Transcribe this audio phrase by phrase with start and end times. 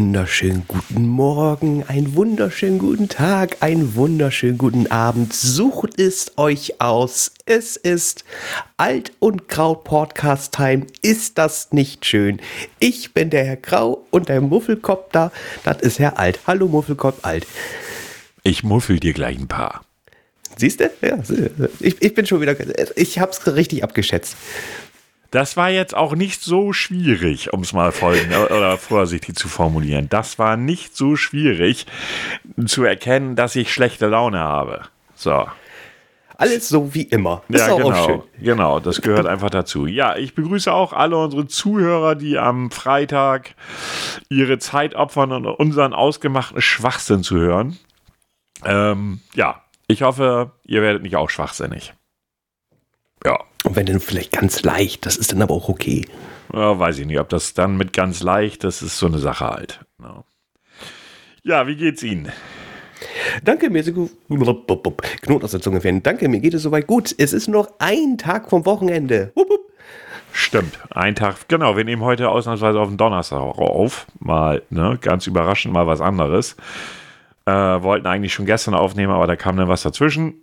[0.00, 5.34] Wunderschönen guten Morgen, einen wunderschönen guten Tag, einen wunderschönen guten Abend.
[5.34, 7.32] Sucht es euch aus.
[7.44, 8.24] Es ist
[8.78, 10.86] Alt und Grau Podcast Time.
[11.02, 12.40] Ist das nicht schön?
[12.78, 15.32] Ich bin der Herr Grau und der Muffelkopf da,
[15.64, 16.40] das ist Herr Alt.
[16.46, 17.46] Hallo Muffelkopf Alt.
[18.42, 19.84] Ich muffel dir gleich ein paar.
[20.56, 20.90] Siehst du?
[21.02, 21.18] Ja,
[21.78, 22.56] ich, ich bin schon wieder.
[22.96, 24.34] Ich hab's richtig abgeschätzt.
[25.30, 30.08] Das war jetzt auch nicht so schwierig, um es mal folgen oder vorsichtig zu formulieren.
[30.08, 31.86] Das war nicht so schwierig
[32.66, 34.82] zu erkennen, dass ich schlechte Laune habe.
[35.14, 35.46] So.
[36.36, 37.42] Alles so wie immer.
[37.48, 39.86] Ist ja, genau, genau, das gehört einfach dazu.
[39.86, 43.54] Ja, ich begrüße auch alle unsere Zuhörer, die am Freitag
[44.30, 47.78] ihre Zeit opfern und unseren ausgemachten Schwachsinn zu hören.
[48.64, 51.92] Ähm, ja, ich hoffe, ihr werdet nicht auch schwachsinnig.
[53.22, 53.38] Ja.
[53.64, 56.06] Und wenn dann vielleicht ganz leicht, das ist dann aber auch okay.
[56.52, 59.48] Ja, weiß ich nicht, ob das dann mit ganz leicht, das ist so eine Sache
[59.48, 59.80] halt.
[60.02, 60.24] Ja,
[61.42, 62.32] ja wie geht's Ihnen?
[63.44, 64.10] Danke, mir ist gut.
[64.28, 66.02] Knot aus der Zunge werden.
[66.02, 67.14] Danke, mir geht es soweit gut.
[67.16, 69.32] Es ist noch ein Tag vom Wochenende.
[69.34, 69.70] Wupp, wupp.
[70.32, 74.06] Stimmt, ein Tag, genau, wir nehmen heute ausnahmsweise auf den Donnerstag auf.
[74.20, 76.56] Mal, ne, ganz überraschend, mal was anderes.
[77.46, 80.34] Äh, wollten eigentlich schon gestern aufnehmen, aber da kam dann was dazwischen.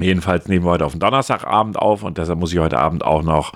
[0.00, 3.22] Jedenfalls nehmen wir heute auf den Donnerstagabend auf und deshalb muss ich heute Abend auch
[3.22, 3.52] noch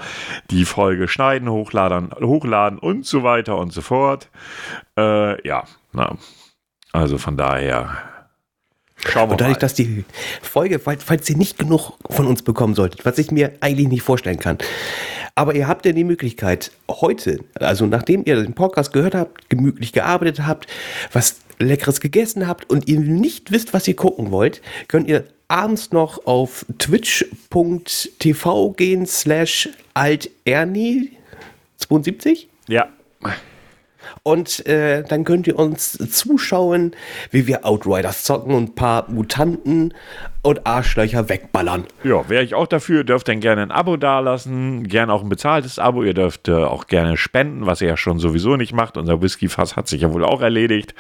[0.51, 4.29] die Folge schneiden, hochladen, hochladen und so weiter und so fort.
[4.97, 6.17] Äh, ja, na,
[6.93, 7.91] also von daher
[9.05, 9.61] Schauen wir und dadurch, mal.
[9.61, 10.05] dass die
[10.43, 14.03] Folge, falls, falls ihr nicht genug von uns bekommen solltet, was ich mir eigentlich nicht
[14.03, 14.59] vorstellen kann,
[15.35, 19.93] aber ihr habt ja die Möglichkeit, heute, also nachdem ihr den Podcast gehört habt, gemütlich
[19.93, 20.67] gearbeitet habt,
[21.13, 25.93] was Leckeres gegessen habt und ihr nicht wisst, was ihr gucken wollt, könnt ihr abends
[25.93, 31.13] noch auf twitch.tv gehen slash alterni
[31.79, 32.49] 72?
[32.69, 32.89] Ja.
[34.23, 36.95] Und äh, dann könnt ihr uns zuschauen,
[37.31, 39.95] wie wir Outriders zocken und ein paar Mutanten
[40.43, 41.85] und Arschlöcher wegballern.
[42.05, 42.99] Ja, wäre ich auch dafür.
[42.99, 46.03] Ihr dürft dann gerne ein Abo dalassen, gerne auch ein bezahltes Abo.
[46.05, 48.97] Ihr dürft äh, auch gerne spenden, was ihr ja schon sowieso nicht macht.
[48.97, 50.95] Unser Whisky-Fass hat sich ja wohl auch erledigt.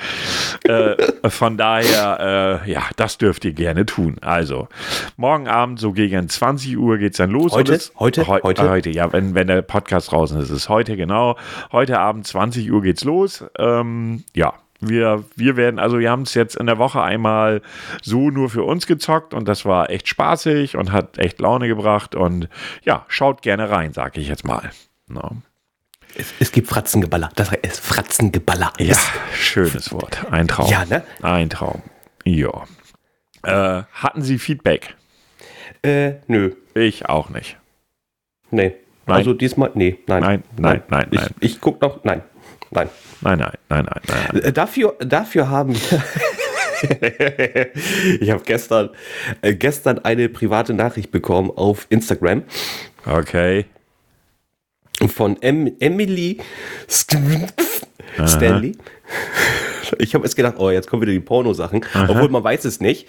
[0.65, 0.97] äh,
[1.28, 4.16] von daher, äh, ja, das dürft ihr gerne tun.
[4.21, 4.69] Also,
[5.16, 7.53] morgen Abend so gegen 20 Uhr geht es dann los.
[7.53, 7.75] Heute?
[7.75, 8.27] Es, heute?
[8.27, 8.69] Heu heute?
[8.69, 10.50] Heute, ja, wenn, wenn der Podcast draußen ist.
[10.50, 11.37] Es ist heute, genau.
[11.71, 13.44] Heute Abend 20 Uhr geht's los.
[13.59, 17.62] Ähm, ja, wir, wir werden, also wir haben es jetzt in der Woche einmal
[18.03, 22.15] so nur für uns gezockt und das war echt spaßig und hat echt Laune gebracht
[22.15, 22.49] und
[22.84, 24.71] ja, schaut gerne rein, sag ich jetzt mal.
[25.09, 25.37] No.
[26.15, 27.31] Es, es, gibt Fratzengeballer.
[27.34, 28.72] Das ist Fratzengeballer.
[28.78, 28.97] Ja,
[29.34, 30.27] schönes Wort.
[30.31, 30.71] Ein Traum.
[30.71, 31.03] Ja, ne?
[31.22, 31.83] Ein Traum.
[32.25, 32.65] Ja.
[33.43, 34.97] Äh, hatten Sie Feedback?
[35.83, 36.55] Äh, nö.
[36.75, 37.56] Ich auch nicht.
[38.50, 38.75] Nee.
[39.06, 39.16] Nein.
[39.16, 40.22] Also diesmal, nee, nein.
[40.22, 41.31] Nein, nein, nein, nein.
[41.41, 42.22] Ich, ich guck noch, nein.
[42.71, 42.89] Nein.
[43.21, 44.01] Nein, nein, nein, nein,
[44.33, 44.43] nein.
[44.43, 46.05] Äh, dafür, dafür haben wir.
[48.21, 48.91] ich habe gestern,
[49.43, 52.45] äh, gestern eine private Nachricht bekommen auf Instagram.
[53.07, 53.67] Okay.
[55.15, 56.39] Von em Emily
[56.89, 57.47] Stanley.
[59.99, 63.06] Ich habe jetzt gedacht, oh, jetzt kommen wieder die Porno-Sachen, obwohl man weiß es nicht.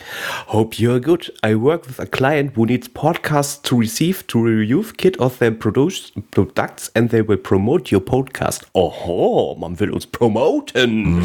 [0.48, 1.34] Hope you're good.
[1.46, 5.52] I work with a client who needs podcasts to receive to review kit of their
[5.52, 8.66] products and they will promote your podcast.
[8.74, 11.20] Oho, man will uns promoten.
[11.20, 11.24] Mhm.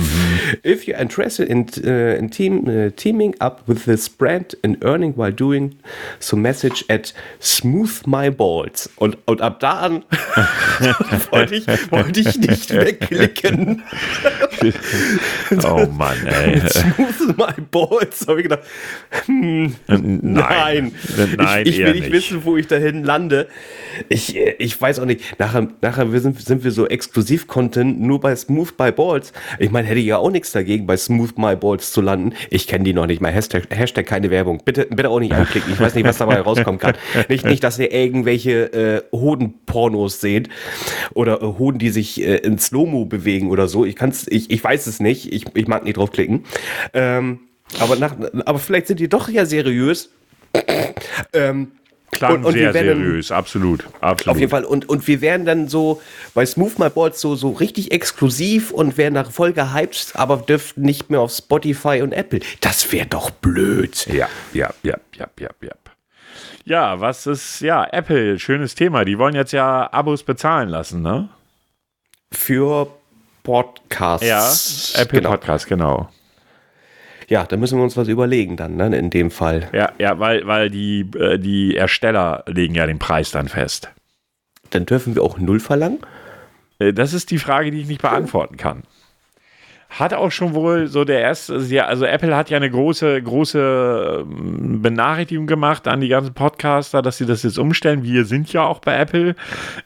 [0.63, 5.15] If you're interested in, uh, in team, uh, teaming up with this brand and earning
[5.17, 5.77] while doing
[6.19, 8.91] so message at smooth my balls.
[8.97, 10.05] Und, und ab da an
[11.31, 13.83] wollte ich, wollte ich nicht wegklicken.
[15.65, 16.61] Oh Mann, ey.
[16.69, 18.63] Smooth my balls, habe ich gedacht.
[19.27, 20.93] Hm, nein, nein,
[21.37, 23.49] nein, ich, ich will nicht, nicht, wissen, wo ich dahin lande.
[24.09, 25.39] Ich, ich weiß auch nicht.
[25.39, 29.33] Nachher, nachher sind, sind wir so Exklusiv-Content nur bei Smooth by Balls.
[29.59, 32.35] Ich meine, hätte ich ja auch nichts dagegen, bei Smooth my Balls zu landen.
[32.51, 33.33] Ich kenne die noch nicht mal.
[33.33, 34.63] Hashtag, Hashtag keine Werbung.
[34.65, 35.73] Bitte, bitte auch nicht anklicken.
[35.73, 36.95] Ich weiß nicht, was dabei rauskommen kann.
[37.29, 40.49] Nicht, nicht dass ihr irgendwelche äh, Hoden-Pornos seht
[41.15, 43.85] oder äh, Hoden, die sich äh, in Slow-Mo bewegen oder so.
[43.85, 45.33] Ich kann's, ich, ich weiß es nicht.
[45.33, 46.45] Ich, ich mag nicht draufklicken.
[46.93, 47.41] Ähm,
[47.81, 48.15] aber, nach,
[48.45, 50.11] aber vielleicht sind die doch ja seriös.
[51.33, 51.73] ähm,
[52.15, 54.35] Klang und, und sehr werden, seriös, absolut, absolut.
[54.35, 54.65] Auf jeden Fall.
[54.65, 56.01] Und, und wir werden dann so
[56.33, 60.83] bei Smooth My Boards so, so richtig exklusiv und werden nach voll gehypt, aber dürften
[60.83, 62.41] nicht mehr auf Spotify und Apple.
[62.61, 64.07] Das wäre doch blöd.
[64.07, 65.73] Ja, ja, ja, ja, ja, ja.
[66.67, 69.05] Ja, was ist, ja, Apple, schönes Thema.
[69.05, 71.29] Die wollen jetzt ja Abos bezahlen lassen, ne?
[72.33, 72.89] Für
[73.45, 74.95] Podcasts.
[74.95, 75.31] Ja, Apple genau.
[75.31, 76.09] Podcasts, genau.
[77.29, 79.69] Ja, da müssen wir uns was überlegen dann, ne, in dem Fall.
[79.73, 83.91] Ja, ja, weil, weil die, äh, die Ersteller legen ja den Preis dann fest.
[84.71, 86.01] Dann dürfen wir auch null verlangen?
[86.79, 88.83] Äh, das ist die Frage, die ich nicht beantworten kann.
[89.91, 91.55] Hat auch schon wohl so der erste,
[91.85, 97.19] also Apple hat ja eine große, große ähm, Benachrichtigung gemacht an die ganzen Podcaster, dass
[97.19, 98.03] sie das jetzt umstellen.
[98.03, 99.37] Wir sind ja auch bei Apple.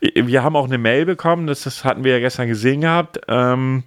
[0.01, 3.21] Wir haben auch eine Mail bekommen, das, das hatten wir ja gestern gesehen gehabt.
[3.29, 3.85] Ähm,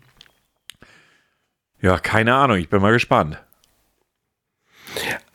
[1.81, 3.41] ja, keine Ahnung, ich bin mal gespannt.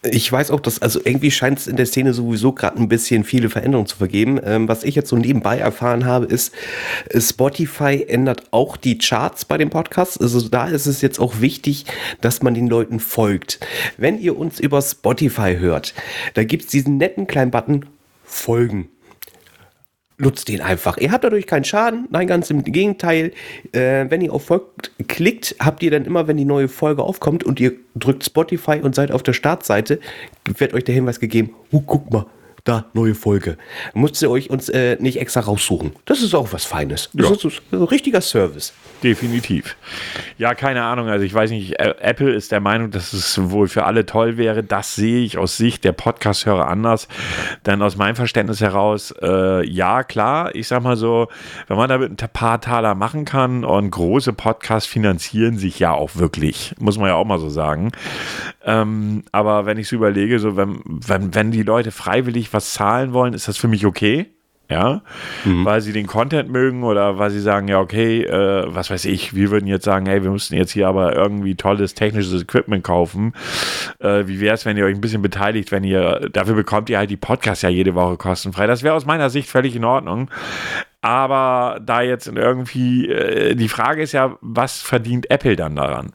[0.02, 3.24] Ich weiß auch, dass, also irgendwie scheint es in der Szene sowieso gerade ein bisschen
[3.24, 4.38] viele Veränderungen zu vergeben.
[4.44, 6.52] Ähm, was ich jetzt so nebenbei erfahren habe, ist,
[7.16, 10.20] Spotify ändert auch die Charts bei dem Podcast.
[10.20, 11.86] Also da ist es jetzt auch wichtig,
[12.20, 13.58] dass man den Leuten folgt.
[13.96, 15.94] Wenn ihr uns über Spotify hört,
[16.34, 17.86] da gibt es diesen netten kleinen Button
[18.24, 18.90] Folgen
[20.18, 20.96] nutzt den einfach.
[20.98, 22.06] Ihr habt dadurch keinen Schaden.
[22.10, 23.32] Nein, ganz im Gegenteil.
[23.72, 27.44] Äh, wenn ihr auf Folgt klickt, habt ihr dann immer, wenn die neue Folge aufkommt
[27.44, 30.00] und ihr drückt Spotify und seid auf der Startseite,
[30.44, 32.26] wird euch der Hinweis gegeben, oh, guck mal,
[32.66, 33.56] da, neue Folge.
[33.94, 35.92] Müsst ihr euch uns äh, nicht extra raussuchen.
[36.04, 37.10] Das ist auch was Feines.
[37.12, 37.48] Das ja.
[37.48, 38.72] ist ein richtiger Service.
[39.02, 39.76] Definitiv.
[40.38, 41.08] Ja, keine Ahnung.
[41.08, 44.64] Also ich weiß nicht, Apple ist der Meinung, dass es wohl für alle toll wäre.
[44.64, 47.06] Das sehe ich aus Sicht der Podcast-Hörer anders.
[47.66, 51.28] Denn aus meinem Verständnis heraus, äh, ja, klar, ich sag mal so,
[51.68, 56.16] wenn man damit ein paar Taler machen kann und große Podcasts finanzieren sich ja auch
[56.16, 57.92] wirklich, muss man ja auch mal so sagen.
[58.64, 63.12] Ähm, aber wenn ich so überlege, so wenn, wenn, wenn die Leute freiwillig was zahlen
[63.12, 64.32] wollen, ist das für mich okay
[64.68, 65.02] ja,
[65.44, 65.64] mhm.
[65.64, 69.34] weil sie den Content mögen oder weil sie sagen, ja, okay, äh, was weiß ich,
[69.34, 73.32] wir würden jetzt sagen, hey, wir müssten jetzt hier aber irgendwie tolles technisches Equipment kaufen.
[74.00, 76.98] Äh, wie wäre es, wenn ihr euch ein bisschen beteiligt, wenn ihr, dafür bekommt ihr
[76.98, 78.66] halt die Podcasts ja jede Woche kostenfrei.
[78.66, 80.30] Das wäre aus meiner Sicht völlig in Ordnung.
[81.00, 86.12] Aber da jetzt irgendwie, äh, die Frage ist ja, was verdient Apple dann daran?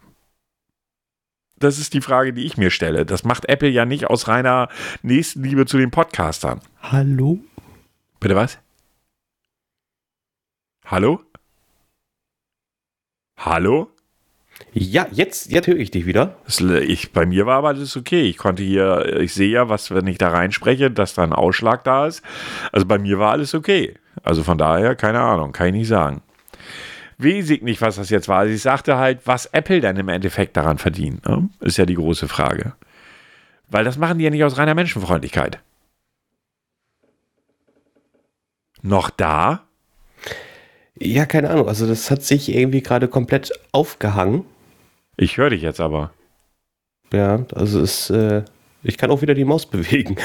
[1.61, 3.05] Das ist die Frage, die ich mir stelle.
[3.05, 4.67] Das macht Apple ja nicht aus reiner
[5.03, 6.59] Nächstenliebe zu den Podcastern.
[6.81, 7.39] Hallo?
[8.19, 8.57] Bitte was?
[10.85, 11.21] Hallo?
[13.37, 13.91] Hallo?
[14.73, 16.35] Ja, jetzt, jetzt höre ich dich wieder.
[16.47, 18.23] Ich, bei mir war aber alles okay.
[18.23, 21.83] Ich konnte hier, ich sehe ja, was, wenn ich da reinspreche, dass da ein Ausschlag
[21.83, 22.23] da ist.
[22.71, 23.95] Also bei mir war alles okay.
[24.23, 26.21] Also von daher, keine Ahnung, kann ich nicht sagen.
[27.23, 28.39] Weiß ich nicht, was das jetzt war.
[28.39, 31.49] Also ich sagte halt, was Apple dann im Endeffekt daran verdient, ne?
[31.59, 32.73] ist ja die große Frage.
[33.69, 35.59] Weil das machen die ja nicht aus reiner Menschenfreundlichkeit
[38.81, 39.63] noch da?
[40.97, 41.67] Ja, keine Ahnung.
[41.67, 44.45] Also das hat sich irgendwie gerade komplett aufgehangen.
[45.17, 46.11] Ich höre dich jetzt aber.
[47.11, 48.43] Ja, also es, äh,
[48.83, 50.15] ich kann auch wieder die Maus bewegen.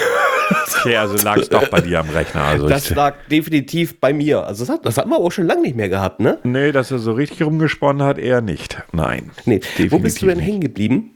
[0.81, 2.43] Okay, also lag es doch bei dir am Rechner.
[2.43, 4.46] Also das lag definitiv bei mir.
[4.46, 6.38] Also das hat, das hat man auch schon lange nicht mehr gehabt, ne?
[6.44, 8.78] Nee, dass er so richtig rumgesponnen hat, eher nicht.
[8.93, 9.31] Nein.
[9.44, 9.60] Nee.
[9.90, 11.15] Wo bist du denn hängen geblieben?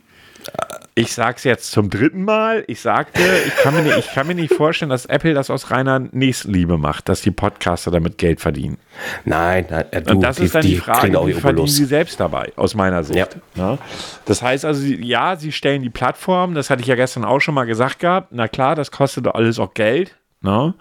[1.01, 2.65] Ich sag's jetzt zum dritten Mal.
[2.67, 5.71] Ich sagte, ich kann, mir nicht, ich kann mir nicht vorstellen, dass Apple das aus
[5.71, 8.79] reiner Nächstenliebe macht, dass die Podcaster damit Geld verdienen.
[9.25, 11.85] Nein, nein äh, du, Und das die, ist dann die, die Frage, wie verdienen sie
[11.85, 13.17] selbst dabei, aus meiner Sicht.
[13.17, 13.29] Ja.
[13.55, 13.79] Ja.
[14.27, 17.55] Das heißt also, ja, sie stellen die Plattform, das hatte ich ja gestern auch schon
[17.55, 18.29] mal gesagt gehabt.
[18.33, 20.17] Na klar, das kostet alles auch Geld.
[20.43, 20.75] Ne?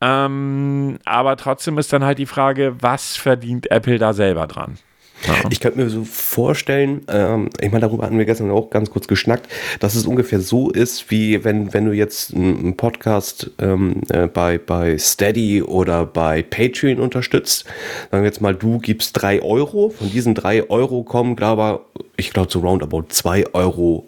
[0.00, 4.78] Ähm, aber trotzdem ist dann halt die Frage, was verdient Apple da selber dran?
[5.26, 5.34] Ja.
[5.50, 9.08] Ich könnte mir so vorstellen, ähm, ich meine, darüber hatten wir gestern auch ganz kurz
[9.08, 9.48] geschnackt,
[9.80, 14.58] dass es ungefähr so ist, wie wenn, wenn du jetzt einen Podcast ähm, äh, bei,
[14.58, 17.64] bei Steady oder bei Patreon unterstützt.
[18.10, 19.90] Sagen wir jetzt mal, du gibst drei Euro.
[19.90, 21.80] Von diesen drei Euro kommen, glaube
[22.16, 24.06] ich, glaube so roundabout zwei Euro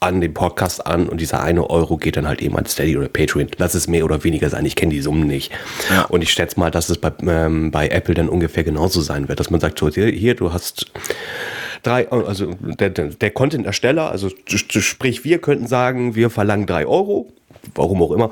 [0.00, 3.08] an den Podcast an und dieser eine Euro geht dann halt eben an Steady oder
[3.08, 3.48] Patreon.
[3.56, 5.52] Lass es mehr oder weniger sein, ich kenne die Summen nicht.
[5.90, 6.02] Ja.
[6.04, 9.40] Und ich schätze mal, dass es bei, ähm, bei Apple dann ungefähr genauso sein wird,
[9.40, 10.92] dass man sagt, so, hier, hier du hast
[11.82, 17.32] drei, also der, der Content-Ersteller, also sprich, wir könnten sagen, wir verlangen drei Euro,
[17.74, 18.30] warum auch immer.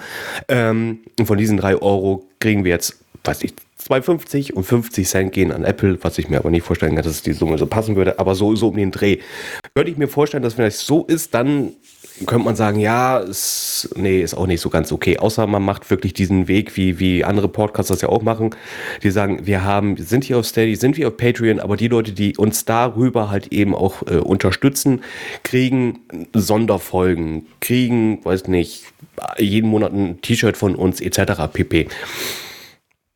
[0.49, 3.55] Ähm, und von diesen drei Euro kriegen wir jetzt, weiß ich,
[3.93, 7.23] 2,50 und 50 Cent gehen an Apple, was ich mir aber nicht vorstellen kann, dass
[7.23, 9.19] die Summe so passen würde, aber so, so um den Dreh.
[9.75, 11.73] Könnte ich mir vorstellen, dass wenn das so ist, dann
[12.27, 15.19] könnte man sagen, ja, ist, nee, ist auch nicht so ganz okay.
[15.19, 18.51] Außer man macht wirklich diesen Weg, wie, wie andere Podcasts das ja auch machen.
[19.03, 22.13] Die sagen, wir haben, sind hier auf Steady, sind wir auf Patreon, aber die Leute,
[22.13, 25.03] die uns darüber halt eben auch äh, unterstützen,
[25.43, 26.01] kriegen
[26.33, 28.85] Sonderfolgen, kriegen, weiß nicht,
[29.39, 31.53] jeden Monat ein T-Shirt von uns etc.
[31.53, 31.89] pp.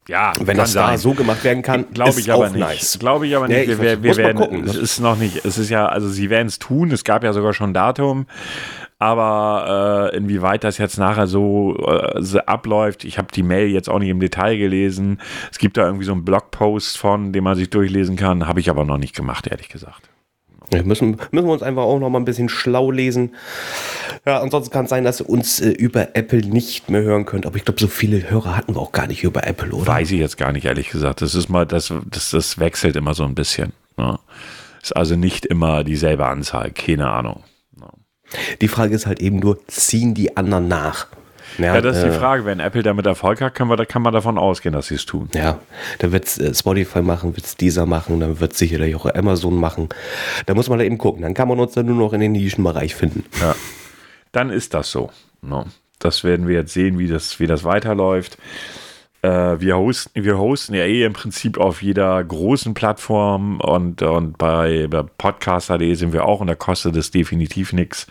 [0.08, 0.92] Ja, wenn das sein.
[0.92, 2.60] da so gemacht werden kann, glaube ich aber nicht.
[2.60, 2.98] Nice.
[2.98, 3.66] Glaube ich aber nicht.
[3.66, 6.30] Nee, wir, wir, wir werden, gucken, es ist noch nicht, es ist ja, also sie
[6.30, 6.92] werden es tun.
[6.92, 8.26] Es gab ja sogar schon ein Datum.
[8.98, 13.98] Aber äh, inwieweit das jetzt nachher so äh, abläuft, ich habe die Mail jetzt auch
[13.98, 15.20] nicht im Detail gelesen.
[15.50, 18.46] Es gibt da irgendwie so einen Blogpost von, den man sich durchlesen kann.
[18.46, 20.08] Habe ich aber noch nicht gemacht, ehrlich gesagt.
[20.73, 23.35] Ja, müssen, müssen wir uns einfach auch noch mal ein bisschen schlau lesen.
[24.25, 27.46] Ja, ansonsten kann es sein, dass ihr uns äh, über Apple nicht mehr hören könnt.
[27.46, 29.87] Aber ich glaube, so viele Hörer hatten wir auch gar nicht über Apple, oder?
[29.87, 31.23] Weiß ich jetzt gar nicht, ehrlich gesagt.
[31.23, 33.73] Das ist mal, das, das, das wechselt immer so ein bisschen.
[33.96, 34.18] Ne?
[34.82, 37.44] Ist also nicht immer dieselbe Anzahl, keine Ahnung.
[38.61, 41.06] Die Frage ist halt eben nur, ziehen die anderen nach?
[41.58, 42.44] Ja, ja, das ist die äh, Frage.
[42.44, 45.28] Wenn Apple damit Erfolg hat, kann man, kann man davon ausgehen, dass sie es tun.
[45.34, 45.58] Ja,
[45.98, 49.06] dann wird es äh, Spotify machen, wird es Deezer machen, dann wird es sicherlich auch
[49.06, 49.88] Amazon machen.
[50.46, 51.22] Da muss man da eben gucken.
[51.22, 53.25] Dann kann man uns dann nur noch in den Nischenbereich finden.
[53.40, 53.54] Ja,
[54.32, 55.10] dann ist das so.
[55.42, 55.64] No.
[55.98, 58.36] Das werden wir jetzt sehen, wie das, wie das weiterläuft.
[59.22, 64.38] Äh, wir, hosten, wir hosten ja eh im Prinzip auf jeder großen Plattform und, und
[64.38, 68.06] bei, bei podcaster.de sind wir auch und da kostet es definitiv nichts.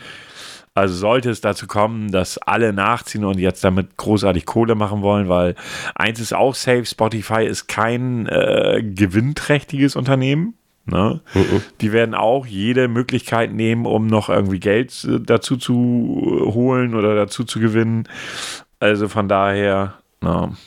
[0.75, 5.29] Also sollte es dazu kommen, dass alle nachziehen und jetzt damit großartig Kohle machen wollen,
[5.29, 5.55] weil
[5.95, 10.55] eins ist auch safe, Spotify ist kein äh, gewinnträchtiges Unternehmen.
[10.85, 11.21] Ne?
[11.33, 11.61] Uh -uh.
[11.79, 17.15] Die werden auch jede Möglichkeit nehmen, um noch irgendwie Geld äh, dazu zu holen oder
[17.15, 18.09] dazu zu gewinnen.
[18.81, 20.57] Also von daher, na,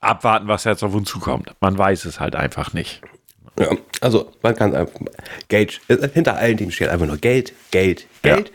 [0.00, 1.54] abwarten, was jetzt auf uns zukommt.
[1.60, 3.02] Man weiß es halt einfach nicht.
[3.58, 5.00] Ja, also man kann einfach
[5.48, 8.52] Geld, äh, hinter allen Dingen steht einfach nur Geld, Geld, Geld.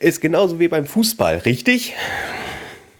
[0.00, 0.08] Ja.
[0.08, 1.94] Ist genauso wie beim Fußball, richtig?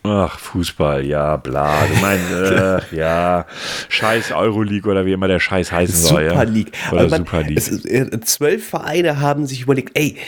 [0.07, 1.87] Ach, Fußball, ja, bla.
[1.87, 2.31] Du meinst,
[2.93, 3.47] äh, ja,
[3.89, 6.29] Scheiß Euroleague oder wie immer der Scheiß heißen soll.
[6.29, 6.73] Super League.
[6.85, 6.93] Ja.
[6.93, 7.57] Oder man, Super League.
[7.57, 10.19] Es, äh, zwölf Vereine haben sich überlegt, ey,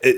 [0.00, 0.12] äh,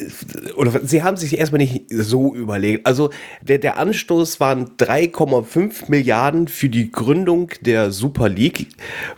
[0.56, 2.86] oder sie haben sich erstmal nicht so überlegt.
[2.86, 8.66] Also der, der Anstoß waren 3,5 Milliarden für die Gründung der Super League,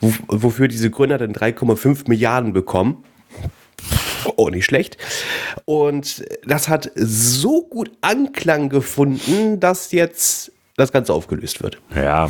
[0.00, 3.02] wofür diese Gründer dann 3,5 Milliarden bekommen.
[4.36, 4.96] Oh, nicht schlecht.
[5.64, 11.78] Und das hat so gut Anklang gefunden, dass jetzt das Ganze aufgelöst wird.
[11.94, 12.28] Ja,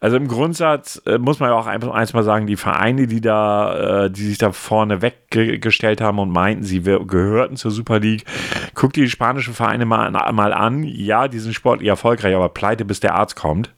[0.00, 4.04] also im Grundsatz äh, muss man ja auch eins mal sagen, die Vereine, die da,
[4.04, 8.24] äh, die sich da vorne weggestellt haben und meinten, sie gehörten zur Super League,
[8.74, 10.82] guck dir die spanischen Vereine mal, mal an.
[10.82, 13.72] Ja, die sind sportlich erfolgreich, aber pleite, bis der Arzt kommt.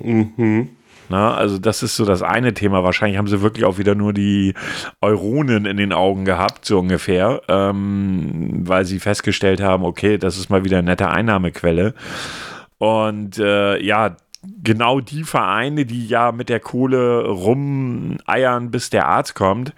[0.00, 0.75] Mhm.
[1.08, 2.82] Na, also das ist so das eine Thema.
[2.82, 4.54] Wahrscheinlich haben sie wirklich auch wieder nur die
[5.00, 10.50] Euronen in den Augen gehabt, so ungefähr, ähm, weil sie festgestellt haben, okay, das ist
[10.50, 11.94] mal wieder eine nette Einnahmequelle.
[12.78, 14.16] Und äh, ja,
[14.62, 19.74] genau die Vereine, die ja mit der Kohle rumeiern, bis der Arzt kommt,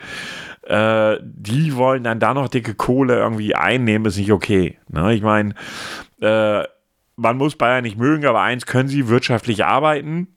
[0.69, 4.79] äh, die wollen dann da noch dicke Kohle irgendwie einnehmen, ist nicht okay.
[4.89, 5.15] Ne?
[5.15, 5.55] Ich meine,
[6.21, 6.65] äh,
[7.17, 10.29] man muss Bayern nicht mögen, aber eins können sie wirtschaftlich arbeiten.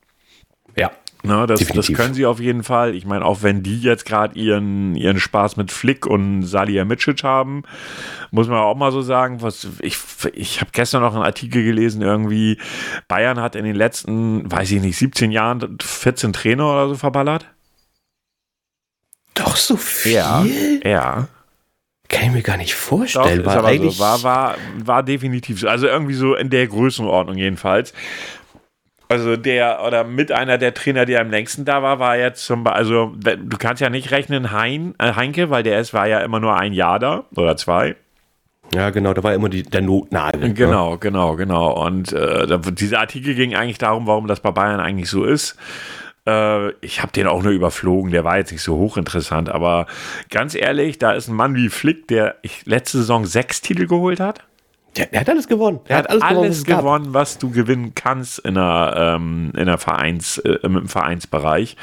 [0.76, 0.92] Ja.
[1.24, 2.96] Na, das, das, können sie auf jeden Fall.
[2.96, 7.62] Ich meine, auch wenn die jetzt gerade ihren, ihren Spaß mit Flick und Salihamidzic haben,
[8.32, 9.98] muss man auch mal so sagen, was ich,
[10.34, 12.58] ich habe gestern noch einen Artikel gelesen, irgendwie
[13.08, 17.46] Bayern hat in den letzten, weiß ich nicht, 17 Jahren 14 Trainer oder so verballert.
[19.36, 20.14] Doch so viel?
[20.14, 20.44] Ja.
[20.84, 21.28] ja.
[22.10, 23.44] Kann ich mir gar nicht vorstellen.
[23.44, 24.00] Doch, war, aber so.
[24.00, 25.70] war, war, war definitiv so.
[25.70, 27.94] Also irgendwie so in der Größenordnung jedenfalls.
[29.12, 32.64] Also der oder mit einer der Trainer, der am längsten da war, war jetzt zum
[32.64, 36.20] Beispiel, also du kannst ja nicht rechnen hein, äh, Heinke, weil der ist, war ja
[36.20, 37.96] immer nur ein Jahr da oder zwei.
[38.74, 40.40] Ja, genau, da war immer die, der Notnagel.
[40.40, 40.54] Ne?
[40.54, 41.86] Genau, genau, genau.
[41.86, 45.58] Und äh, dieser Artikel ging eigentlich darum, warum das bei Bayern eigentlich so ist.
[46.26, 49.88] Äh, ich habe den auch nur überflogen, der war jetzt nicht so hochinteressant, aber
[50.30, 54.20] ganz ehrlich, da ist ein Mann wie Flick, der ich letzte Saison sechs Titel geholt
[54.20, 54.46] hat.
[54.98, 55.80] Der, der, hat alles gewonnen.
[55.88, 59.78] Der, hat alles, alles gewonnen, gewonnen, was du gewinnen kannst in der, ähm, in der
[59.78, 61.78] Vereins, äh, im Vereinsbereich.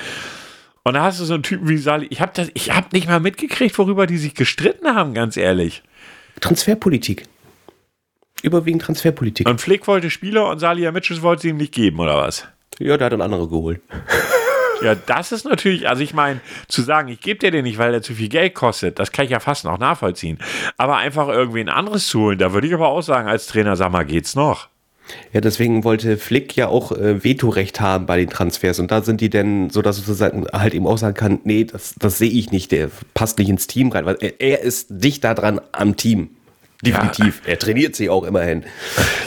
[0.84, 2.06] Und da hast du so einen Typen wie Sali.
[2.10, 5.82] Ich habe hab nicht mal mitgekriegt, worüber die sich gestritten haben, ganz ehrlich.
[6.40, 7.24] Transferpolitik.
[8.42, 9.48] Überwiegend Transferpolitik.
[9.48, 12.46] Und Flick wollte Spieler und Salihamidzic wollte sie ihm nicht geben, oder was?
[12.78, 13.80] Ja, der hat dann andere geholt.
[14.82, 17.92] Ja, das ist natürlich, also ich meine, zu sagen, ich gebe dir den nicht, weil
[17.92, 20.38] der zu viel Geld kostet, das kann ich ja fast noch nachvollziehen.
[20.76, 23.76] Aber einfach irgendwie ein anderes zu holen, da würde ich aber auch sagen, als Trainer,
[23.76, 24.68] sag mal, geht's noch?
[25.32, 28.78] Ja, deswegen wollte Flick ja auch äh, Vetorecht haben bei den Transfers.
[28.78, 31.94] Und da sind die denn so, dass sozusagen halt eben auch sagen kann, nee, das,
[31.98, 35.34] das sehe ich nicht, der passt nicht ins Team rein, weil er, er ist dichter
[35.34, 36.30] dran am Team.
[36.84, 37.42] Definitiv.
[37.44, 37.52] Ja.
[37.52, 38.64] Er trainiert sich auch immerhin.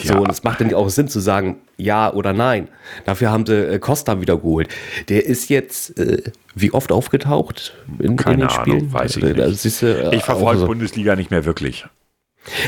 [0.02, 0.18] So, ja.
[0.20, 2.68] und es macht dann auch Sinn zu sagen, ja oder nein.
[3.04, 4.68] Dafür haben sie äh, Costa wiedergeholt.
[5.08, 6.22] Der ist jetzt äh,
[6.54, 8.92] wie oft aufgetaucht in, Keine in den Ahnung, Spielen?
[8.92, 9.82] Weiß ich äh, nicht.
[9.82, 10.66] Äh, ich verfolge so.
[10.66, 11.84] Bundesliga nicht mehr wirklich.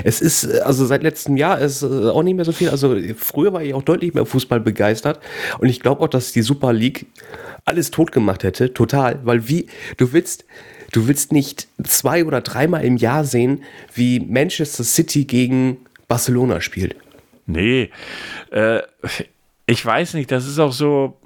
[0.05, 2.69] Es ist, äh, also seit letztem Jahr ist auch nicht mehr so viel.
[2.69, 5.19] Also früher war ich auch deutlich mehr Fußball begeistert.
[5.59, 7.07] Und ich glaube auch, dass die Super League
[7.65, 8.75] alles tot gemacht hätte.
[8.75, 9.19] Total.
[9.25, 10.45] Weil wie, du willst,
[10.95, 16.95] Du willst nicht zwei oder dreimal im Jahr sehen, wie Manchester City gegen Barcelona spielt.
[17.47, 17.91] Nee,
[18.53, 18.81] äh,
[19.67, 21.19] ich weiß nicht, das ist auch so,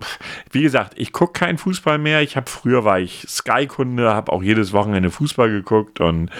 [0.52, 2.22] wie gesagt, ich gucke keinen Fußball mehr.
[2.22, 6.30] Ich habe früher war ich Sky-Kunde, habe auch jedes Wochenende Fußball geguckt und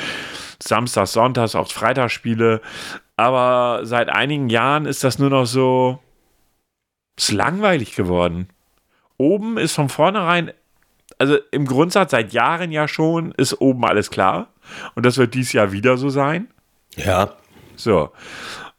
[0.59, 2.63] Samstag, Sonntags auch Freitagsspiele.
[3.17, 5.99] Aber seit einigen Jahren ist das nur noch so,
[7.19, 8.49] ist langweilig geworden.
[9.19, 10.51] Oben ist von vornherein
[11.19, 14.49] also im Grundsatz seit Jahren ja schon, ist oben alles klar.
[14.95, 16.49] Und das wird dieses Jahr wieder so sein.
[16.97, 17.35] Ja.
[17.77, 18.11] So.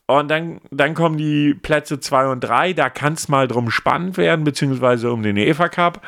[0.07, 4.17] Und dann, dann kommen die Plätze 2 und 3, da kann es mal drum spannend
[4.17, 6.01] werden, beziehungsweise um den EFA Cup.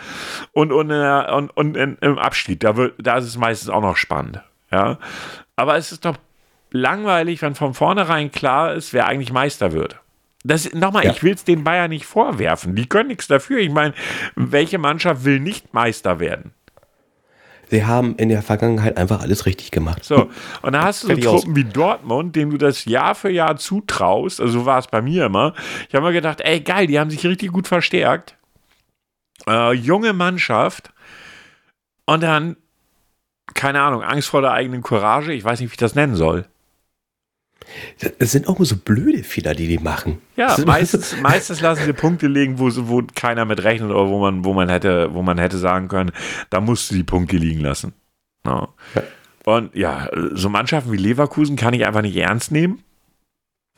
[0.54, 3.98] Und, und, und, und in, im Abstieg, da, wird, da ist es meistens auch noch
[3.98, 4.42] spannend.
[4.72, 4.98] Ja.
[5.56, 6.18] Aber es ist doch
[6.72, 10.00] langweilig, wenn von vornherein klar ist, wer eigentlich Meister wird.
[10.44, 11.12] Das, nochmal, ja.
[11.12, 12.76] ich will es den Bayern nicht vorwerfen.
[12.76, 13.60] Die können nichts dafür.
[13.60, 13.94] Ich meine,
[14.36, 16.54] welche Mannschaft will nicht Meister werden?
[17.72, 20.04] Sie haben in der Vergangenheit einfach alles richtig gemacht.
[20.04, 20.30] So,
[20.62, 21.56] und da hast du so Truppen aus.
[21.56, 24.42] wie Dortmund, denen du das Jahr für Jahr zutraust.
[24.42, 25.54] Also so war es bei mir immer.
[25.88, 28.36] Ich habe mir gedacht, ey, geil, die haben sich richtig gut verstärkt.
[29.48, 30.92] Äh, junge Mannschaft.
[32.06, 32.58] Und dann,
[33.54, 35.32] keine Ahnung, Angst vor der eigenen Courage.
[35.32, 36.48] Ich weiß nicht, wie ich das nennen soll.
[38.20, 40.22] Es sind auch nur so blöde Fehler, die die machen.
[40.36, 44.44] Ja, meistens, meistens lassen sie Punkte liegen, wo, wo keiner mit rechnet oder wo man,
[44.44, 46.12] wo man hätte, wo man hätte sagen können,
[46.50, 47.94] da musst du die Punkte liegen lassen.
[48.44, 48.70] No.
[48.96, 49.04] Ja.
[49.44, 52.84] Und ja, so Mannschaften wie Leverkusen kann ich einfach nicht ernst nehmen.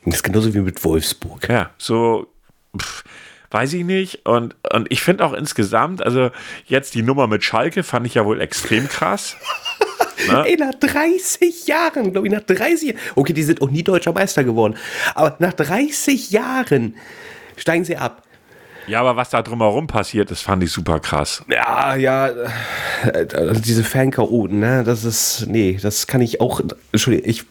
[0.04, 1.48] Das ist genauso wie mit Wolfsburg.
[1.48, 2.26] Ja, so
[2.78, 3.04] pff,
[3.50, 4.26] weiß ich nicht.
[4.26, 6.30] Und, und ich finde auch insgesamt, also
[6.66, 9.36] jetzt die Nummer mit Schalke fand ich ja wohl extrem krass.
[10.28, 10.44] Ne?
[10.46, 13.00] Ey, nach 30 Jahren, glaube ich, nach 30 Jahren.
[13.14, 14.76] Okay, die sind auch nie deutscher Meister geworden.
[15.14, 16.94] Aber nach 30 Jahren
[17.56, 18.22] steigen sie ab.
[18.86, 21.42] Ja, aber was da drumherum passiert, das fand ich super krass.
[21.48, 22.30] Ja, ja,
[23.02, 26.60] also diese Fan-Chaoten, ne, das ist, nee, das kann ich auch,
[26.92, 27.44] Entschuldigung, ich,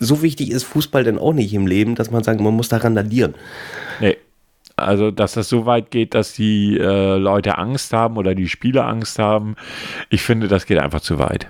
[0.00, 2.78] so wichtig ist Fußball denn auch nicht im Leben, dass man sagt, man muss da
[2.78, 3.34] randalieren.
[4.00, 4.16] Nee.
[4.76, 8.88] Also, dass das so weit geht, dass die äh, Leute Angst haben oder die Spieler
[8.88, 9.54] Angst haben,
[10.10, 11.46] ich finde, das geht einfach zu weit.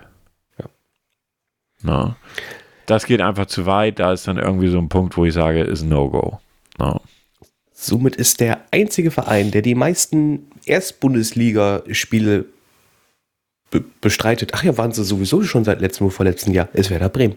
[1.84, 2.16] No.
[2.86, 3.98] Das geht einfach zu weit.
[3.98, 6.40] Da ist dann irgendwie so ein Punkt, wo ich sage, ist No-Go.
[6.78, 7.00] No.
[7.72, 12.46] Somit ist der einzige Verein, der die meisten Erstbundesliga-Spiele
[13.70, 14.52] be bestreitet.
[14.54, 16.68] Ach ja, waren sie sowieso schon seit letztem oder vorletzten Jahr.
[16.72, 17.36] Ist Werder Bremen.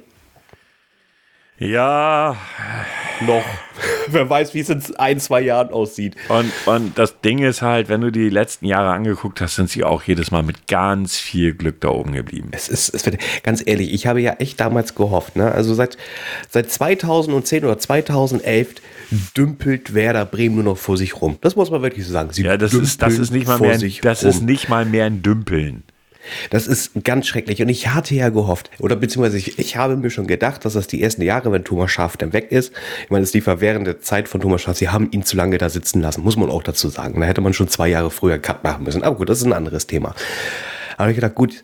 [1.60, 2.38] Ja.
[3.22, 3.44] Noch.
[4.08, 6.16] Wer weiß, wie es in ein, zwei Jahren aussieht.
[6.30, 9.84] Und, und das Ding ist halt, wenn du die letzten Jahre angeguckt hast, sind sie
[9.84, 12.50] auch jedes Mal mit ganz viel Glück da oben geblieben.
[12.52, 15.52] Es ist, es wird, ganz ehrlich, ich habe ja echt damals gehofft, ne?
[15.52, 15.98] Also seit,
[16.50, 18.76] seit 2010 oder 2011
[19.36, 21.38] dümpelt Werder Bremen nur noch vor sich rum.
[21.42, 22.30] Das muss man wirklich so sagen.
[22.32, 24.30] Sie ja, das ist, das ist nicht mal mehr, das rum.
[24.30, 25.84] ist nicht mal mehr ein Dümpeln.
[26.50, 27.62] Das ist ganz schrecklich.
[27.62, 30.88] Und ich hatte ja gehofft, oder beziehungsweise ich, ich habe mir schon gedacht, dass das
[30.88, 34.02] die ersten Jahre, wenn Thomas Schaaf dann weg ist, ich meine, es ja während der
[34.02, 36.64] Zeit von Thomas Schaaf, sie haben ihn zu lange da sitzen lassen, muss man auch
[36.64, 37.20] dazu sagen.
[37.20, 39.04] Da hätte man schon zwei Jahre früher Cut machen müssen.
[39.04, 40.16] Aber gut, das ist ein anderes Thema.
[40.98, 41.64] Aber ich gedacht, gut,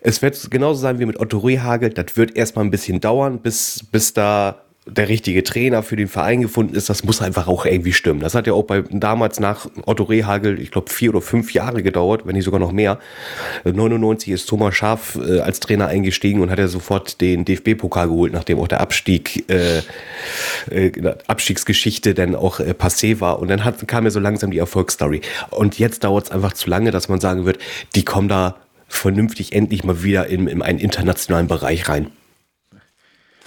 [0.00, 1.90] es wird genauso sein wie mit Otto Rehagel.
[1.90, 6.42] Das wird erstmal ein bisschen dauern, bis, bis da der richtige Trainer für den Verein
[6.42, 8.18] gefunden ist, das muss einfach auch irgendwie stimmen.
[8.18, 11.84] Das hat ja auch bei damals nach Otto Rehagel, ich glaube, vier oder fünf Jahre
[11.84, 12.98] gedauert, wenn nicht sogar noch mehr.
[13.62, 18.32] 99 ist Thomas Schaaf äh, als Trainer eingestiegen und hat ja sofort den DFB-Pokal geholt,
[18.32, 19.82] nachdem auch der Abstieg, äh,
[20.70, 23.38] äh, Abstiegsgeschichte dann auch äh, passé war.
[23.38, 25.20] Und dann hat, kam ja so langsam die Erfolgsstory.
[25.50, 27.58] Und jetzt dauert es einfach zu lange, dass man sagen wird,
[27.94, 28.56] die kommen da
[28.88, 32.10] vernünftig endlich mal wieder in, in einen internationalen Bereich rein.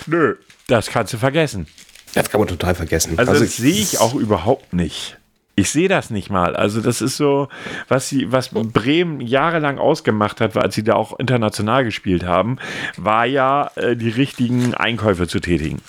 [0.07, 0.35] Nö,
[0.67, 1.67] das kannst du vergessen.
[2.13, 3.19] Das kann man total vergessen.
[3.19, 5.17] Also, also das sehe ich auch überhaupt nicht.
[5.58, 6.56] Ich sehe das nicht mal.
[6.56, 7.47] Also das ist so,
[7.88, 12.58] was sie, was Bremen jahrelang ausgemacht hat, als sie da auch international gespielt haben,
[12.97, 15.82] war ja äh, die richtigen Einkäufe zu tätigen.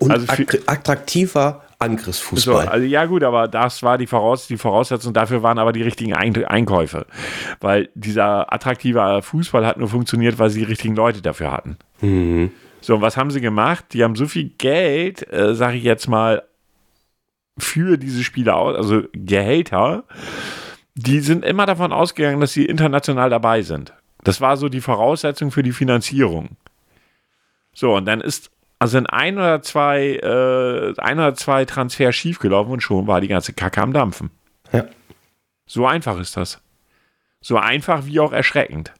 [0.00, 0.26] Und also
[0.66, 2.64] attraktiver Angriffsfußball.
[2.64, 5.12] So, also ja gut, aber das war die, Voraus die Voraussetzung.
[5.12, 7.06] Dafür waren aber die richtigen Einkäufe,
[7.60, 11.76] weil dieser attraktive Fußball hat nur funktioniert, weil sie die richtigen Leute dafür hatten.
[12.00, 12.50] Mhm.
[12.86, 13.86] So, und was haben sie gemacht?
[13.94, 16.44] Die haben so viel Geld, äh, sage ich jetzt mal,
[17.58, 20.04] für diese Spieler aus, also Gehälter,
[20.94, 23.92] die sind immer davon ausgegangen, dass sie international dabei sind.
[24.22, 26.50] Das war so die Voraussetzung für die Finanzierung.
[27.74, 32.72] So, und dann ist also in ein oder zwei, äh, ein oder zwei Transfers schiefgelaufen
[32.72, 34.30] und schon war die ganze Kacke am Dampfen.
[34.72, 34.84] Ja.
[35.66, 36.60] So einfach ist das.
[37.40, 38.92] So einfach wie auch erschreckend.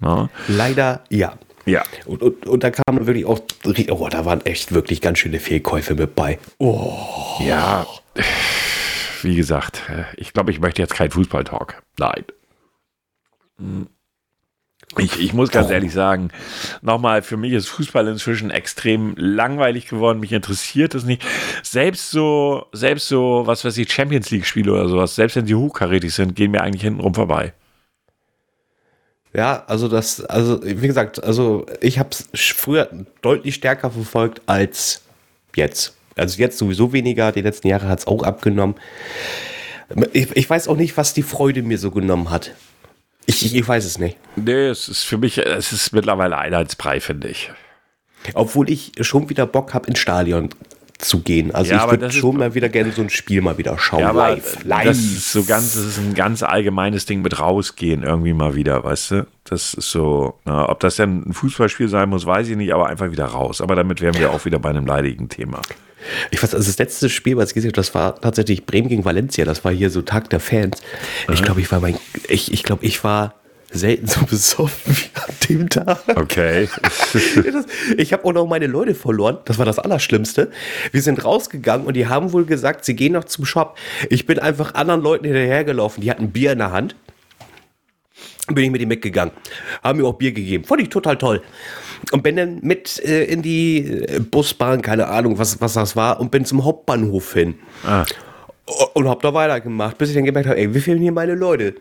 [0.00, 0.30] Na?
[0.48, 1.34] Leider ja.
[1.66, 1.82] Ja.
[2.06, 3.40] Und, und, und da kamen wirklich auch,
[3.90, 6.38] oh, da waren echt wirklich ganz schöne Fehlkäufe mit bei.
[6.58, 6.96] Oh.
[7.40, 7.86] Ja.
[9.22, 9.82] Wie gesagt,
[10.16, 11.82] ich glaube, ich möchte jetzt keinen Fußballtalk.
[11.98, 12.24] Nein.
[14.98, 16.30] Ich, ich muss ganz ehrlich sagen,
[16.82, 20.20] nochmal, für mich ist Fußball inzwischen extrem langweilig geworden.
[20.20, 21.24] Mich interessiert es nicht.
[21.62, 26.14] Selbst so, selbst so, was weiß ich, Champions League-Spiele oder sowas, selbst wenn sie hochkarätig
[26.14, 27.54] sind, gehen mir eigentlich hintenrum vorbei.
[29.34, 32.88] Ja, also das, also wie gesagt, also ich habe es früher
[33.20, 35.02] deutlich stärker verfolgt als
[35.56, 35.94] jetzt.
[36.16, 38.76] Also jetzt sowieso weniger, die letzten Jahre hat es auch abgenommen.
[40.12, 42.52] Ich, ich, weiß auch nicht, was die Freude mir so genommen hat.
[43.26, 44.16] Ich, ich weiß es nicht.
[44.36, 47.50] Nee, es ist für mich, es ist mittlerweile Einheitsbrei, finde ich.
[48.34, 50.50] Obwohl ich schon wieder Bock habe, ins Stadion
[50.98, 51.54] zu gehen.
[51.54, 54.00] Also ja, ich würde schon mal wieder gerne so ein Spiel mal wieder schauen.
[54.00, 54.84] Ja, live, live.
[54.84, 58.84] Das ist so ganz, das ist ein ganz allgemeines Ding mit rausgehen irgendwie mal wieder,
[58.84, 59.26] weißt du?
[59.44, 62.86] Das ist so, na, ob das denn ein Fußballspiel sein muss, weiß ich nicht, aber
[62.86, 63.60] einfach wieder raus.
[63.60, 65.60] Aber damit wären wir auch wieder bei einem leidigen Thema.
[66.30, 69.04] Ich weiß, also das letzte Spiel, was ich gesehen habe, das war tatsächlich Bremen gegen
[69.04, 69.44] Valencia.
[69.44, 70.82] Das war hier so Tag der Fans.
[71.32, 71.96] Ich glaube, ich war mein,
[72.28, 73.34] ich, ich glaube, ich war
[73.74, 76.00] selten so besoffen wie an dem Tag.
[76.14, 76.68] Okay.
[77.96, 79.38] ich habe auch noch meine Leute verloren.
[79.44, 80.50] Das war das Allerschlimmste.
[80.92, 83.76] Wir sind rausgegangen und die haben wohl gesagt, sie gehen noch zum Shop.
[84.10, 86.02] Ich bin einfach anderen Leuten hinterhergelaufen.
[86.02, 86.96] Die hatten Bier in der Hand.
[88.46, 89.32] Bin ich mit ihm mitgegangen.
[89.82, 90.64] Haben mir auch Bier gegeben.
[90.64, 91.42] Fand ich total toll.
[92.12, 96.20] Und bin dann mit äh, in die äh, Busbahn, keine Ahnung, was, was das war,
[96.20, 97.54] und bin zum Hauptbahnhof hin.
[97.84, 98.04] Ah.
[98.92, 101.74] Und hab da weitergemacht, bis ich dann gemerkt habe, ey, wie fehlen hier meine Leute?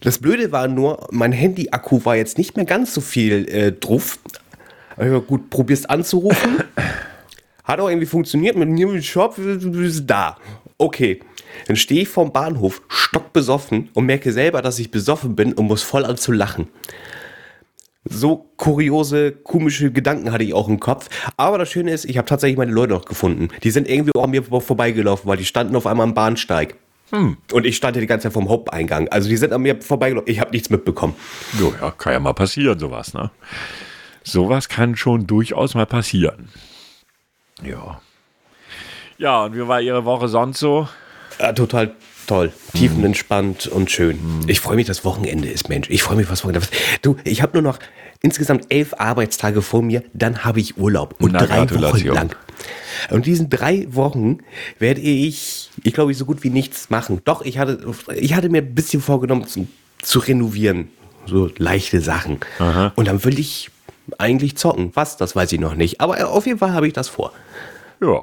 [0.00, 4.18] Das Blöde war nur, mein Handy-Akku war jetzt nicht mehr ganz so viel äh, drauf.
[4.96, 6.58] Aber gut, probierst anzurufen.
[7.64, 10.36] Hat auch irgendwie funktioniert mit dem Shop, du bist da.
[10.78, 11.20] Okay.
[11.66, 15.82] Dann stehe ich vorm Bahnhof, stockbesoffen und merke selber, dass ich besoffen bin und muss
[15.82, 16.68] voll an zu lachen.
[18.04, 21.08] So kuriose, komische Gedanken hatte ich auch im Kopf.
[21.36, 23.48] Aber das Schöne ist, ich habe tatsächlich meine Leute noch gefunden.
[23.62, 26.76] Die sind irgendwie auch an mir vorbeigelaufen, weil die standen auf einmal am Bahnsteig.
[27.10, 27.36] Hm.
[27.52, 29.08] Und ich stand hier die ganze Zeit vom Haupteingang.
[29.08, 30.30] Also die sind an mir vorbeigelaufen.
[30.30, 31.14] Ich habe nichts mitbekommen.
[31.58, 33.30] Jo, ja, kann ja mal passieren, sowas, ne?
[34.22, 36.50] Sowas kann schon durchaus mal passieren.
[37.62, 38.00] Ja.
[39.18, 40.88] Ja, und wie war Ihre Woche sonst so?
[41.38, 41.94] Ja, total
[42.30, 42.52] toll.
[42.74, 43.72] Tiefenentspannt hm.
[43.72, 44.18] und schön.
[44.18, 44.40] Hm.
[44.46, 45.90] Ich freue mich, dass Wochenende ist, Mensch.
[45.90, 46.72] Ich freue mich, was Wochenende ist.
[47.02, 47.78] Du, ich habe nur noch
[48.22, 51.16] insgesamt elf Arbeitstage vor mir, dann habe ich Urlaub.
[51.20, 52.36] Und Na, drei Wochen lang.
[53.10, 54.38] Und diesen drei Wochen
[54.78, 57.20] werde ich, ich glaube, ich so gut wie nichts machen.
[57.24, 57.80] Doch, ich hatte,
[58.14, 59.66] ich hatte mir ein bisschen vorgenommen zu,
[60.00, 60.88] zu renovieren.
[61.26, 62.38] So leichte Sachen.
[62.58, 62.92] Aha.
[62.94, 63.70] Und dann will ich
[64.18, 64.90] eigentlich zocken.
[64.94, 66.00] Was, das weiß ich noch nicht.
[66.00, 67.32] Aber auf jeden Fall habe ich das vor.
[68.00, 68.22] Ja.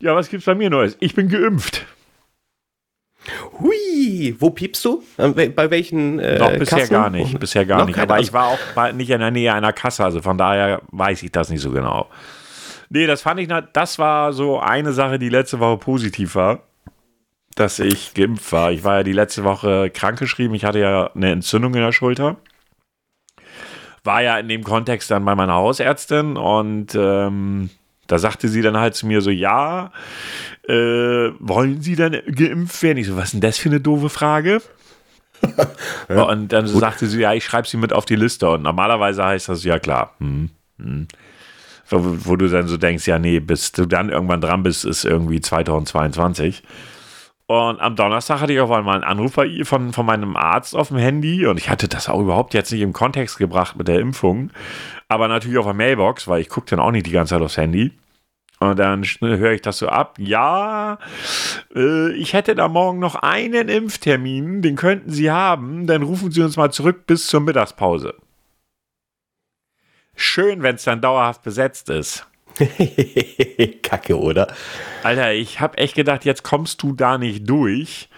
[0.00, 0.96] Ja, was gibt's bei mir Neues?
[1.00, 1.86] Ich bin geimpft.
[3.60, 5.02] Hui, wo piepst du?
[5.16, 6.18] Bei welchen?
[6.18, 6.92] Äh, Noch bisher Kassen?
[6.92, 7.98] gar nicht, bisher gar Noch nicht.
[7.98, 11.32] Aber ich war auch nicht in der Nähe einer Kasse, also von daher weiß ich
[11.32, 12.08] das nicht so genau.
[12.88, 16.62] Nee, das fand ich, das war so eine Sache, die letzte Woche positiv war,
[17.54, 18.72] dass ich geimpft war.
[18.72, 22.36] Ich war ja die letzte Woche krankgeschrieben, ich hatte ja eine Entzündung in der Schulter.
[24.02, 27.70] War ja in dem Kontext dann bei meiner Hausärztin und ähm,
[28.10, 29.92] da sagte sie dann halt zu mir so, ja,
[30.68, 32.98] äh, wollen Sie denn geimpft werden?
[32.98, 34.60] Ich so, was ist denn das für eine doofe Frage?
[36.08, 36.80] ja, und dann gut.
[36.80, 38.50] sagte sie, ja, ich schreibe sie mit auf die Liste.
[38.50, 40.14] Und normalerweise heißt das, ja klar.
[40.18, 41.06] Hm, hm.
[41.88, 45.04] Wo, wo, du dann so denkst, ja, nee, bis du dann irgendwann dran bist, ist
[45.04, 46.62] irgendwie 2022.
[47.46, 50.98] Und am Donnerstag hatte ich auf einmal einen Anruf von, von meinem Arzt auf dem
[50.98, 54.52] Handy und ich hatte das auch überhaupt jetzt nicht im Kontext gebracht mit der Impfung,
[55.08, 57.56] aber natürlich auf der Mailbox, weil ich gucke dann auch nicht die ganze Zeit aufs
[57.56, 57.90] Handy.
[58.62, 60.16] Und dann höre ich das so ab.
[60.18, 60.98] Ja,
[61.74, 65.86] äh, ich hätte da morgen noch einen Impftermin, den könnten Sie haben.
[65.86, 68.14] Dann rufen Sie uns mal zurück bis zur Mittagspause.
[70.14, 72.26] Schön, wenn es dann dauerhaft besetzt ist.
[73.82, 74.52] Kacke, oder?
[75.02, 78.10] Alter, ich habe echt gedacht, jetzt kommst du da nicht durch.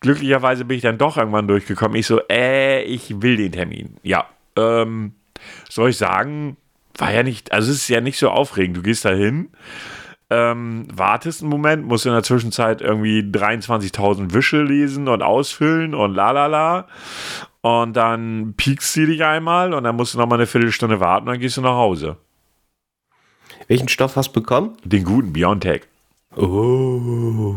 [0.00, 1.96] Glücklicherweise bin ich dann doch irgendwann durchgekommen.
[1.96, 3.96] Ich so, äh, ich will den Termin.
[4.02, 5.14] Ja, ähm,
[5.68, 6.56] soll ich sagen,
[6.98, 8.76] war ja nicht, also es ist ja nicht so aufregend.
[8.76, 9.50] Du gehst da hin,
[10.30, 16.14] ähm, wartest einen Moment, musst in der Zwischenzeit irgendwie 23.000 Wische lesen und ausfüllen und
[16.14, 16.86] la la la.
[17.60, 21.34] Und dann piekst sie dich einmal und dann musst du nochmal eine Viertelstunde warten und
[21.34, 22.16] dann gehst du nach Hause.
[23.68, 24.76] Welchen Stoff hast du bekommen?
[24.84, 25.82] Den guten Biontech.
[26.36, 27.54] Oh.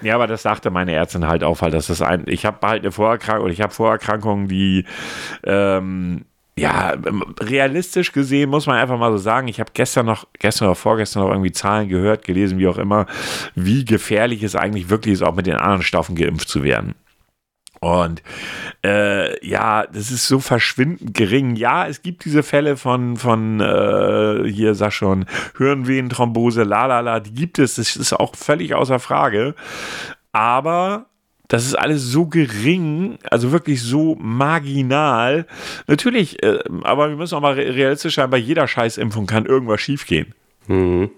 [0.00, 2.82] Ja, aber das sagte meine Ärztin halt auch, weil das ist ein, ich habe halt
[2.82, 4.84] eine Vorerkrankung, ich habe Vorerkrankungen, die
[5.44, 6.24] ähm,
[6.58, 6.94] ja,
[7.40, 11.22] realistisch gesehen muss man einfach mal so sagen, ich habe gestern noch, gestern oder vorgestern
[11.22, 13.06] noch irgendwie Zahlen gehört, gelesen, wie auch immer,
[13.54, 16.94] wie gefährlich es eigentlich wirklich ist, auch mit den anderen Stoffen geimpft zu werden.
[17.80, 18.22] Und
[18.84, 21.56] äh, ja, das ist so verschwindend gering.
[21.56, 27.58] Ja, es gibt diese Fälle von, von äh, hier sag schon, Hirnvenenthrombose, lalala, die gibt
[27.58, 27.74] es.
[27.74, 29.56] Das ist auch völlig außer Frage.
[30.30, 31.06] Aber
[31.52, 35.44] das ist alles so gering, also wirklich so marginal.
[35.86, 40.32] Natürlich, äh, aber wir müssen auch mal realistisch sein, bei jeder Scheißimpfung kann irgendwas schiefgehen.
[40.66, 41.10] Mhm.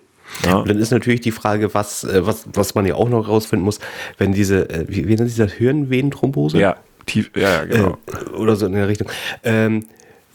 [0.45, 0.57] Ja.
[0.57, 3.65] Und dann ist natürlich die Frage, was, äh, was, was man ja auch noch rausfinden
[3.65, 3.79] muss,
[4.19, 6.59] wenn diese, äh, wie, wie nennt sich das, Hirnvenenthrombose?
[6.59, 7.99] Ja, tief, ja, genau.
[8.07, 9.09] Äh, oder so in der Richtung.
[9.45, 9.87] Ähm,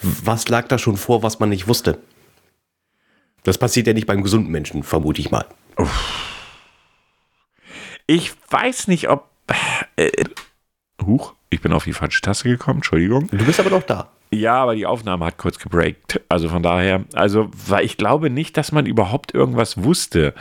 [0.01, 1.97] was lag da schon vor, was man nicht wusste?
[3.43, 5.45] Das passiert ja nicht beim gesunden Menschen, vermute ich mal.
[8.07, 9.28] Ich weiß nicht, ob.
[9.95, 10.11] Äh,
[11.05, 13.27] Huch, ich bin auf die falsche Taste gekommen, Entschuldigung.
[13.31, 14.09] Du bist aber doch da.
[14.31, 16.21] Ja, aber die Aufnahme hat kurz gebreakt.
[16.29, 20.33] Also von daher, also, weil ich glaube nicht, dass man überhaupt irgendwas wusste.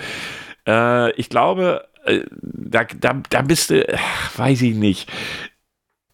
[0.67, 3.87] Äh, ich glaube, äh, da, da, da bist du,
[4.37, 5.11] weiß ich nicht.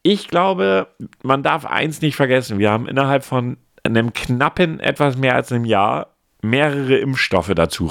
[0.02, 0.88] Ich glaube,
[1.22, 2.58] man darf eins nicht vergessen.
[2.58, 7.90] Wir haben innerhalb von einem knappen, etwas mehr als einem Jahr mehrere Impfstoffe dazu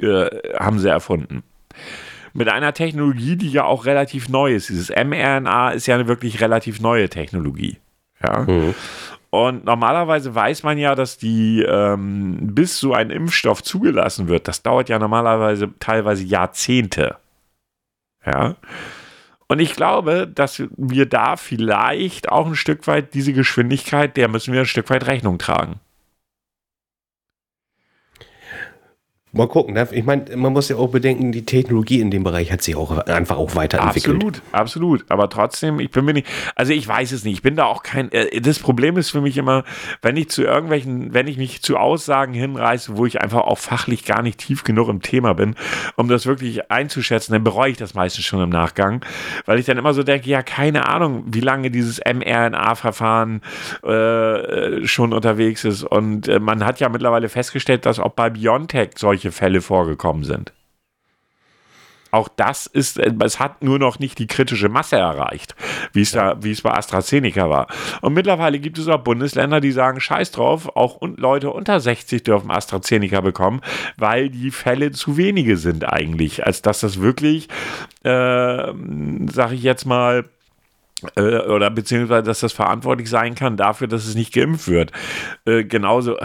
[0.00, 1.42] äh, haben sie erfunden.
[2.32, 4.68] Mit einer Technologie, die ja auch relativ neu ist.
[4.68, 7.78] Dieses mRNA ist ja eine wirklich relativ neue Technologie.
[8.22, 8.40] Ja.
[8.40, 8.74] Mhm.
[9.30, 14.62] Und normalerweise weiß man ja, dass die, ähm, bis so ein Impfstoff zugelassen wird, das
[14.62, 17.16] dauert ja normalerweise teilweise Jahrzehnte.
[18.24, 18.56] Ja.
[19.48, 24.52] Und ich glaube, dass wir da vielleicht auch ein Stück weit diese Geschwindigkeit, der müssen
[24.52, 25.80] wir ein Stück weit Rechnung tragen.
[29.38, 29.74] Mal gucken.
[29.74, 29.86] Ne?
[29.92, 32.98] Ich meine, man muss ja auch bedenken, die Technologie in dem Bereich hat sich auch
[32.98, 34.16] einfach auch weiterentwickelt.
[34.16, 35.04] Absolut, absolut.
[35.10, 37.34] Aber trotzdem, ich bin mir nicht, also ich weiß es nicht.
[37.34, 39.62] Ich bin da auch kein, äh, das Problem ist für mich immer,
[40.02, 44.04] wenn ich zu irgendwelchen, wenn ich mich zu Aussagen hinreiße, wo ich einfach auch fachlich
[44.04, 45.54] gar nicht tief genug im Thema bin,
[45.94, 49.04] um das wirklich einzuschätzen, dann bereue ich das meistens schon im Nachgang,
[49.46, 53.42] weil ich dann immer so denke, ja, keine Ahnung, wie lange dieses mRNA-Verfahren
[53.84, 55.84] äh, schon unterwegs ist.
[55.84, 60.24] Und äh, man hat ja mittlerweile festgestellt, dass auch bei BioNTech solche solche Fälle vorgekommen
[60.24, 60.52] sind.
[62.10, 65.54] Auch das ist, es hat nur noch nicht die kritische Masse erreicht,
[65.92, 67.66] wie es, da, wie es bei AstraZeneca war.
[68.00, 72.50] Und mittlerweile gibt es auch Bundesländer, die sagen, scheiß drauf, auch Leute unter 60 dürfen
[72.50, 73.60] AstraZeneca bekommen,
[73.98, 77.48] weil die Fälle zu wenige sind eigentlich, als dass das wirklich,
[78.04, 78.72] äh,
[79.30, 80.24] sag ich jetzt mal,
[81.14, 84.92] äh, oder beziehungsweise, dass das verantwortlich sein kann dafür, dass es nicht geimpft wird.
[85.44, 86.16] Äh, genauso,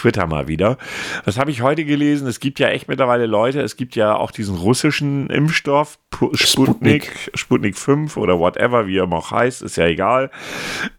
[0.00, 0.78] Twitter mal wieder.
[1.24, 2.26] Das habe ich heute gelesen.
[2.26, 5.98] Es gibt ja echt mittlerweile Leute, es gibt ja auch diesen russischen Impfstoff,
[6.34, 10.30] Sputnik, Sputnik 5 oder whatever, wie er auch heißt, ist ja egal.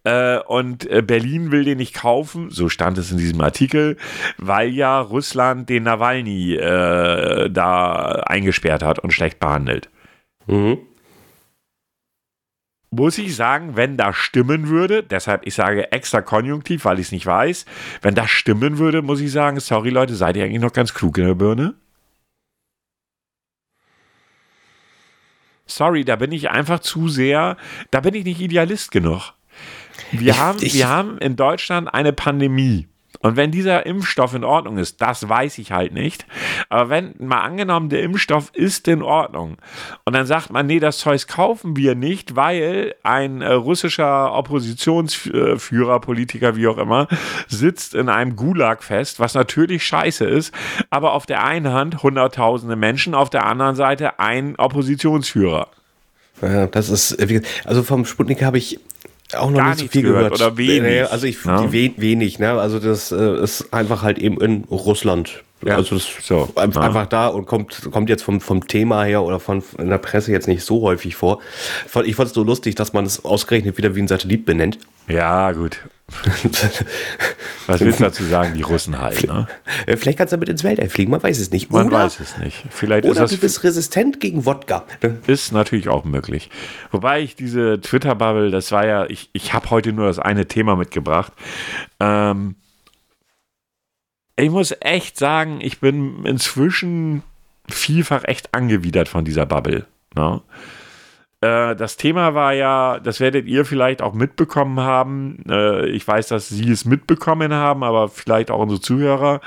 [0.04, 3.98] Äh, und äh, Berlin will den nicht kaufen, so stand es in diesem Artikel,
[4.38, 9.90] weil ja Russland den Nawalny äh, da eingesperrt hat und schlecht behandelt.
[10.48, 10.78] Mhm
[12.92, 17.12] muss ich sagen, wenn das stimmen würde, deshalb ich sage extra konjunktiv, weil ich es
[17.14, 17.66] nicht weiß,
[18.02, 21.18] wenn das stimmen würde, muss ich sagen, sorry Leute, seid ihr eigentlich noch ganz klug
[21.18, 21.76] in der Birne?
[25.66, 27.56] Sorry, da bin ich einfach zu sehr,
[27.92, 29.34] da bin ich nicht Idealist genug.
[30.12, 32.90] Wir, ich, haben, ich, wir haben in Deutschland eine Pandemie.
[33.20, 36.26] Und wenn dieser Impfstoff in Ordnung ist, das weiß ich halt nicht.
[36.70, 39.58] Aber wenn mal angenommen, der Impfstoff ist in Ordnung
[40.06, 46.00] und dann sagt man, nee, das Zeug kaufen wir nicht, weil ein äh, russischer Oppositionsführer,
[46.00, 47.08] Politiker, wie auch immer,
[47.48, 50.54] sitzt in einem Gulag fest, was natürlich scheiße ist,
[50.90, 55.68] aber auf der einen Hand hunderttausende Menschen, auf der anderen Seite ein Oppositionsführer.
[56.42, 57.18] Ja, das ist,
[57.66, 58.80] also vom Sputnik habe ich
[59.38, 60.42] auch noch nicht so viel gehört, gehört.
[60.42, 61.12] Oder wenig.
[61.12, 61.72] Also ich ja.
[61.72, 62.54] wenig, ne?
[62.54, 65.44] Also das äh, ist einfach halt eben in Russland.
[65.64, 65.76] Ja.
[65.76, 66.50] Also das so.
[66.56, 66.88] einfach, ja.
[66.88, 70.32] einfach da und kommt, kommt jetzt vom, vom Thema her oder von in der Presse
[70.32, 71.40] jetzt nicht so häufig vor.
[72.04, 74.80] Ich fand es so lustig, dass man es ausgerechnet wieder wie ein Satellit benennt.
[75.08, 75.80] Ja, gut.
[77.68, 79.48] Was willst du dazu sagen, die Russen halt, ne?
[79.98, 81.72] Vielleicht kannst du damit ins Weltall fliegen, man weiß es nicht.
[81.72, 82.66] Man oder, weiß es nicht.
[82.70, 84.84] Vielleicht oder ist du bist resistent gegen Wodka.
[85.28, 86.50] Ist natürlich auch möglich.
[86.92, 90.76] Wobei ich diese Twitter-Bubble, das war ja, ich, ich habe heute nur das eine Thema
[90.76, 91.32] mitgebracht.
[92.00, 92.56] Ähm,
[94.42, 97.24] ich muss echt sagen, ich bin inzwischen
[97.70, 99.86] vielfach echt angewidert von dieser Bubble.
[100.16, 100.42] Ne?
[101.42, 105.44] Äh, das Thema war ja, das werdet ihr vielleicht auch mitbekommen haben.
[105.50, 109.42] Äh, ich weiß, dass Sie es mitbekommen haben, aber vielleicht auch unsere Zuhörer,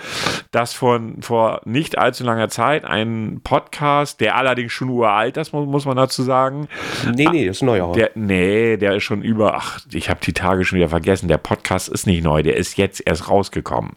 [0.50, 5.86] dass von vor nicht allzu langer Zeit ein Podcast, der allerdings schon uralt ist, muss
[5.86, 6.68] man dazu sagen.
[7.14, 7.92] Nee, nee, das ist neu.
[7.92, 11.28] Der, nee, der ist schon über, ach, ich habe die Tage schon wieder vergessen.
[11.28, 13.96] Der Podcast ist nicht neu, der ist jetzt erst rausgekommen.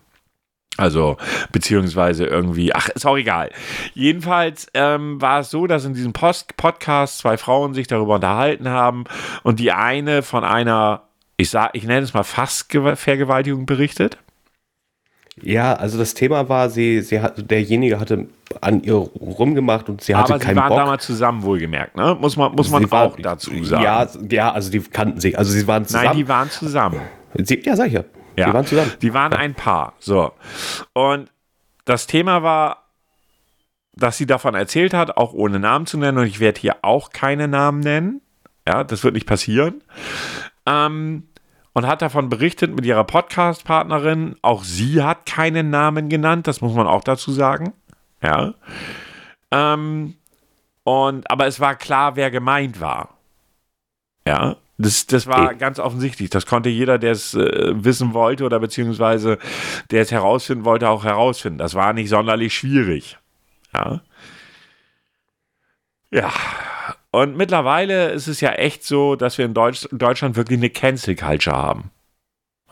[0.78, 1.18] Also,
[1.52, 3.50] beziehungsweise irgendwie, ach, ist auch egal.
[3.94, 8.70] Jedenfalls ähm, war es so, dass in diesem Post Podcast zwei Frauen sich darüber unterhalten
[8.70, 9.06] haben
[9.44, 11.02] und die eine von einer,
[11.36, 14.18] ich sag, ich nenne es mal Fassvergewaltigung berichtet.
[15.42, 18.28] Ja, also das Thema war, sie, sie hat, derjenige hatte
[18.62, 20.66] an ihr rumgemacht und sie hatte Aber keinen Bock.
[20.66, 22.18] Sie waren damals zusammen, wohlgemerkt, ne?
[22.20, 23.84] Muss man, muss man auch war, dazu sagen.
[23.84, 26.06] Ja, ja, also die kannten sich, also sie waren zusammen.
[26.06, 27.02] Nein, die waren zusammen.
[27.36, 28.04] Sie, ja, sag ich ja.
[28.38, 28.92] Ja, die waren zusammen.
[29.02, 29.94] Die waren ein Paar.
[30.00, 30.32] So.
[30.94, 31.32] Und
[31.86, 32.84] das Thema war,
[33.94, 36.20] dass sie davon erzählt hat, auch ohne Namen zu nennen.
[36.20, 38.22] Und ich werde hier auch keine Namen nennen.
[38.68, 39.82] Ja, das wird nicht passieren.
[40.66, 41.28] Ähm,
[41.74, 44.36] und hat davon berichtet mit ihrer Podcast-Partnerin.
[44.42, 47.74] Auch sie hat keinen Namen genannt, das muss man auch dazu sagen.
[48.22, 48.54] Ja.
[49.52, 50.16] Ähm,
[50.84, 53.18] und, aber es war klar, wer gemeint war.
[54.28, 56.30] Ja, das, das war ganz offensichtlich.
[56.30, 59.40] Das konnte jeder, der es äh, wissen wollte oder beziehungsweise
[59.90, 61.58] der es herausfinden wollte, auch herausfinden.
[61.58, 63.18] Das war nicht sonderlich schwierig.
[63.74, 64.02] Ja.
[66.12, 66.32] Ja.
[67.12, 71.16] Und mittlerweile ist es ja echt so, dass wir in Deutsch, Deutschland wirklich eine Cancel
[71.16, 71.92] Culture haben.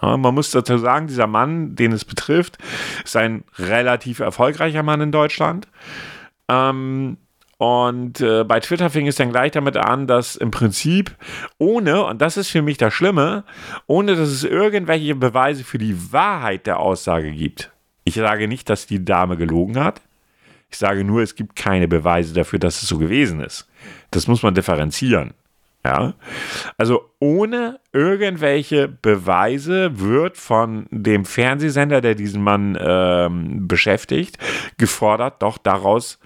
[0.02, 2.58] Ja, man muss dazu sagen, dieser Mann, den es betrifft,
[3.04, 5.68] ist ein relativ erfolgreicher Mann in Deutschland.
[6.50, 7.18] Ähm,
[7.58, 11.16] und äh, bei Twitter fing es dann gleich damit an, dass im Prinzip
[11.58, 13.46] ohne, und das ist für mich das Schlimme,
[13.88, 17.72] ohne dass es irgendwelche Beweise für die Wahrheit der Aussage gibt.
[18.04, 20.02] Ich sage nicht, dass die Dame gelogen hat.
[20.70, 23.70] Ich sage nur, es gibt keine Beweise dafür, dass es so gewesen ist.
[24.12, 25.34] Das muss man differenzieren.
[25.86, 26.14] Ja?
[26.78, 34.38] Also ohne irgendwelche Beweise wird von dem Fernsehsender, der diesen Mann ähm, beschäftigt,
[34.78, 36.20] gefordert, doch daraus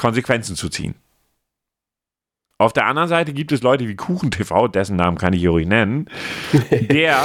[0.00, 0.94] Konsequenzen zu ziehen.
[2.58, 5.66] Auf der anderen Seite gibt es Leute wie KuchenTV, dessen Namen kann ich hier ruhig
[5.66, 6.08] nennen,
[6.70, 7.22] der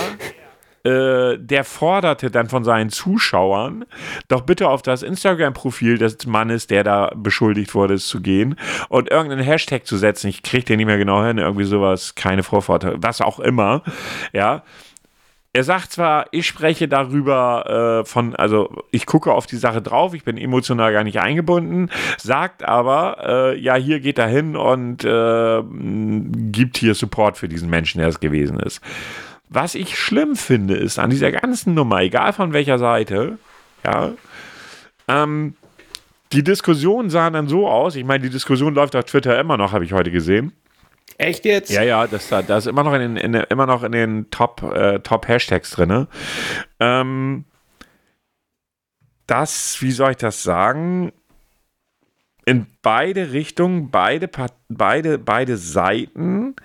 [0.85, 3.85] äh, der forderte dann von seinen Zuschauern,
[4.27, 8.55] doch bitte auf das Instagram-Profil des Mannes, der da beschuldigt wurde, zu gehen
[8.89, 10.27] und irgendeinen Hashtag zu setzen.
[10.27, 13.81] Ich kriege den nicht mehr genau hin, irgendwie sowas, keine Vorvorteile, was auch immer.
[14.31, 14.63] Ja,
[15.55, 20.13] er sagt zwar, ich spreche darüber äh, von, also ich gucke auf die Sache drauf,
[20.13, 25.05] ich bin emotional gar nicht eingebunden, sagt aber, äh, ja, hier geht er hin und
[25.05, 25.63] äh,
[26.51, 28.81] gibt hier Support für diesen Menschen, der es gewesen ist.
[29.47, 33.37] Was ich schlimm finde, ist an dieser ganzen Nummer, egal von welcher Seite,
[33.85, 34.11] ja,
[35.07, 35.55] ähm,
[36.33, 39.71] die Diskussion sah dann so aus, ich meine, die Diskussion läuft auf Twitter immer noch,
[39.71, 40.51] habe ich heute gesehen.
[41.17, 41.71] Echt jetzt?
[41.71, 44.61] Ja, ja, das, das ist immer noch in den, in, immer noch in den Top,
[44.63, 46.07] äh, Top Hashtags drin.
[46.79, 47.45] Ähm,
[49.27, 51.11] das, wie soll ich das sagen?
[52.45, 54.29] In beide Richtungen, beide,
[54.69, 56.55] beide, beide Seiten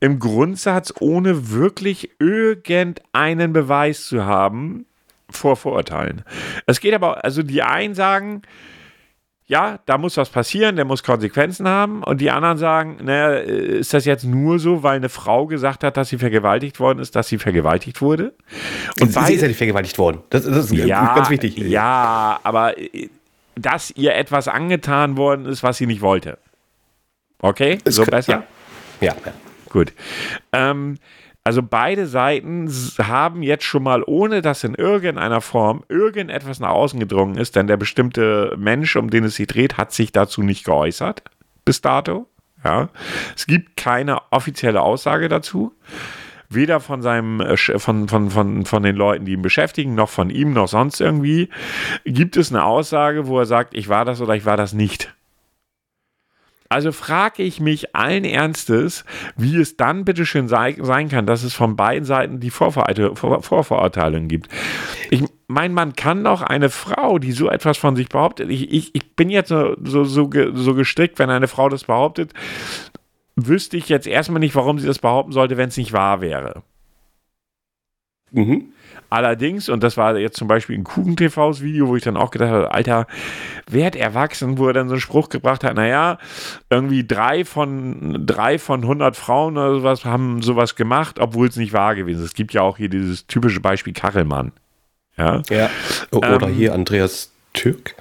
[0.00, 4.86] im Grundsatz, ohne wirklich irgendeinen Beweis zu haben,
[5.30, 6.24] vor Vorurteilen.
[6.66, 8.42] Es geht aber, also die einen sagen,
[9.52, 12.02] ja, da muss was passieren, der muss Konsequenzen haben.
[12.02, 15.98] Und die anderen sagen, naja, ist das jetzt nur so, weil eine Frau gesagt hat,
[15.98, 18.32] dass sie vergewaltigt worden ist, dass sie vergewaltigt wurde?
[18.98, 20.22] Und sie ist ja nicht vergewaltigt worden.
[20.30, 21.58] Das, das ist ja, ganz wichtig.
[21.58, 23.10] Ja, aber äh,
[23.54, 26.38] dass ihr etwas angetan worden ist, was sie nicht wollte.
[27.42, 27.76] Okay?
[27.84, 28.44] so besser?
[29.02, 29.08] Ja.
[29.08, 29.16] ja.
[29.22, 29.32] ja.
[29.68, 29.92] Gut.
[30.54, 30.96] Ähm,
[31.44, 37.00] also beide Seiten haben jetzt schon mal, ohne dass in irgendeiner Form irgendetwas nach außen
[37.00, 40.64] gedrungen ist, denn der bestimmte Mensch, um den es sich dreht, hat sich dazu nicht
[40.64, 41.22] geäußert
[41.64, 42.28] bis dato.
[42.64, 42.88] Ja.
[43.36, 45.72] Es gibt keine offizielle Aussage dazu.
[46.48, 50.28] Weder von seinem, äh, von, von, von, von den Leuten, die ihn beschäftigen, noch von
[50.28, 51.48] ihm, noch sonst irgendwie,
[52.04, 55.14] gibt es eine Aussage, wo er sagt, ich war das oder ich war das nicht.
[56.72, 59.04] Also frage ich mich allen Ernstes,
[59.36, 63.42] wie es dann bitteschön sei, sein kann, dass es von beiden Seiten die Vorverurteilung Vor
[63.42, 64.48] Vorverurteilung gibt.
[65.10, 68.94] Ich meine, man kann doch eine Frau, die so etwas von sich behauptet, ich, ich,
[68.94, 72.32] ich bin jetzt so, so, so, so gestrickt, wenn eine Frau das behauptet,
[73.36, 76.62] wüsste ich jetzt erstmal nicht, warum sie das behaupten sollte, wenn es nicht wahr wäre.
[78.30, 78.72] Mhm.
[79.12, 82.48] Allerdings, und das war jetzt zum Beispiel ein Kuchen-TVs Video, wo ich dann auch gedacht
[82.48, 83.06] habe, Alter,
[83.68, 86.16] werd erwachsen, wo er dann so einen Spruch gebracht hat, naja,
[86.70, 91.74] irgendwie drei von, drei von 100 Frauen oder sowas haben sowas gemacht, obwohl es nicht
[91.74, 92.24] wahr gewesen ist.
[92.24, 94.52] Es gibt ja auch hier dieses typische Beispiel Kachelmann.
[95.18, 95.42] Ja.
[95.50, 95.68] ja.
[96.10, 97.94] Oder ähm, hier Andreas Türk.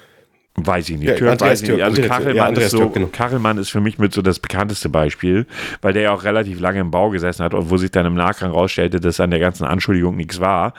[0.55, 1.07] Weiß ich nicht.
[1.07, 1.81] Ja, Türk weiß ich nicht.
[1.81, 3.07] Also Kachelmann, ja, ist so, Türk, genau.
[3.07, 5.45] Kachelmann ist für mich mit so das bekannteste Beispiel,
[5.81, 8.15] weil der ja auch relativ lange im Bau gesessen hat und wo sich dann im
[8.15, 10.73] Nachgang rausstellte, dass an der ganzen Anschuldigung nichts war.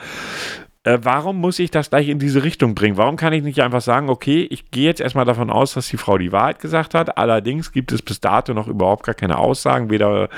[0.85, 2.97] Äh, warum muss ich das gleich in diese Richtung bringen?
[2.97, 5.97] Warum kann ich nicht einfach sagen, okay, ich gehe jetzt erstmal davon aus, dass die
[5.97, 7.17] Frau die Wahrheit gesagt hat.
[7.17, 10.29] Allerdings gibt es bis dato noch überhaupt gar keine Aussagen, weder,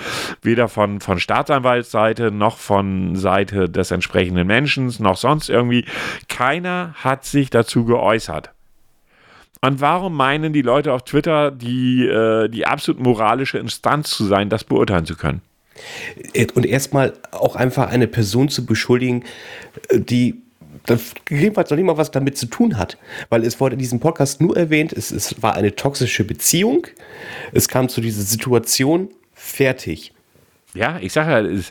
[0.44, 5.86] weder von, von Staatsanwaltsseite noch von Seite des entsprechenden Menschen, noch sonst irgendwie.
[6.30, 8.55] Keiner hat sich dazu geäußert.
[9.62, 14.50] Und warum meinen die Leute auf Twitter, die, äh, die absolut moralische Instanz zu sein,
[14.50, 15.42] das beurteilen zu können?
[16.54, 19.24] Und erstmal auch einfach eine Person zu beschuldigen,
[19.90, 20.42] äh, die
[21.26, 22.98] gegebenenfalls noch nicht mal was damit zu tun hat.
[23.30, 26.88] Weil es wurde in diesem Podcast nur erwähnt, es, es war eine toxische Beziehung,
[27.52, 30.14] es kam zu dieser Situation, fertig.
[30.76, 31.62] Ja, ich sage ja,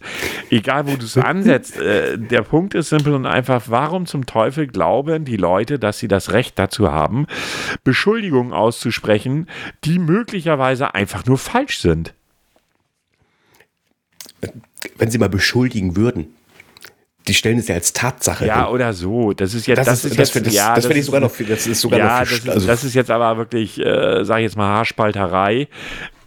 [0.50, 4.66] egal wo du es ansetzt, äh, der Punkt ist simpel und einfach, warum zum Teufel
[4.66, 7.26] glauben die Leute, dass sie das Recht dazu haben,
[7.84, 9.46] Beschuldigungen auszusprechen,
[9.84, 12.14] die möglicherweise einfach nur falsch sind?
[14.96, 16.34] Wenn sie mal beschuldigen würden.
[17.28, 18.46] Die stellen es ja als Tatsache.
[18.46, 18.74] Ja, hin.
[18.74, 19.32] oder so.
[19.32, 21.66] Das ist jetzt, das, das ist, das jetzt, ja, das, das ich sogar noch, das
[21.66, 24.56] ist sogar ja, noch, das, also das ist jetzt aber wirklich, äh, sage ich jetzt
[24.56, 25.68] mal Haarspalterei.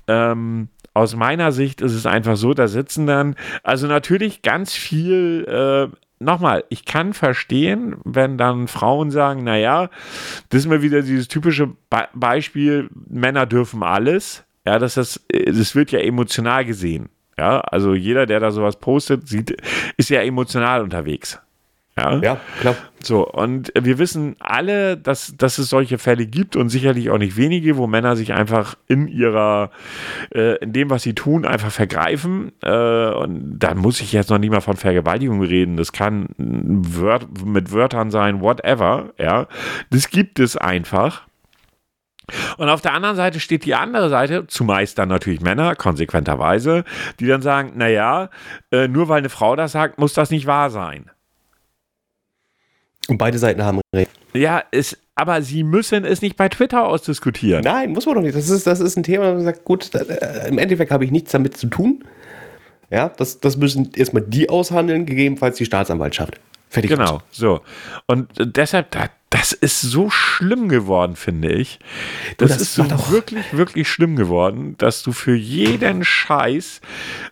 [0.08, 5.46] Ähm, aus meiner Sicht ist es einfach so, da sitzen dann, also natürlich ganz viel,
[5.48, 9.90] äh, nochmal, ich kann verstehen, wenn dann Frauen sagen, naja,
[10.50, 14.44] das ist mir wieder dieses typische Be Beispiel, Männer dürfen alles.
[14.66, 17.10] Ja, das, das, das wird ja emotional gesehen.
[17.38, 19.56] Ja, also jeder, der da sowas postet, sieht,
[19.98, 21.40] ist ja emotional unterwegs.
[21.98, 22.20] Ja?
[22.22, 22.76] ja, klar.
[23.02, 27.38] So, und wir wissen alle, dass, dass es solche Fälle gibt und sicherlich auch nicht
[27.38, 29.72] wenige, wo Männer sich einfach in ihrer,
[30.34, 32.52] äh, in dem, was sie tun, einfach vergreifen.
[32.62, 35.78] Äh, und da muss ich jetzt noch nicht mal von Vergewaltigung reden.
[35.78, 39.14] Das kann Wört, mit Wörtern sein, whatever.
[39.18, 39.48] Ja,
[39.90, 41.28] das gibt es einfach.
[42.58, 46.84] Und auf der anderen Seite steht die andere Seite, zumeist dann natürlich Männer, konsequenterweise,
[47.20, 48.30] die dann sagen, naja,
[48.72, 51.10] äh, nur weil eine Frau das sagt, muss das nicht wahr sein.
[53.08, 54.12] Und beide Seiten haben recht.
[54.34, 57.64] Ja, es, aber sie müssen es nicht bei Twitter ausdiskutieren.
[57.64, 58.36] Nein, muss man doch nicht.
[58.36, 61.32] Das ist, das ist ein Thema, man sagt, gut, äh, im Endeffekt habe ich nichts
[61.32, 62.04] damit zu tun.
[62.90, 66.40] Ja, das, das müssen erstmal die aushandeln, gegebenenfalls die Staatsanwaltschaft.
[66.70, 66.92] Fertig.
[66.92, 67.62] Genau, so.
[68.08, 68.96] Und deshalb,
[69.30, 71.80] das ist so schlimm geworden, finde ich.
[72.38, 76.80] Das, das ist so wirklich, wirklich schlimm geworden, dass du für jeden Scheiß,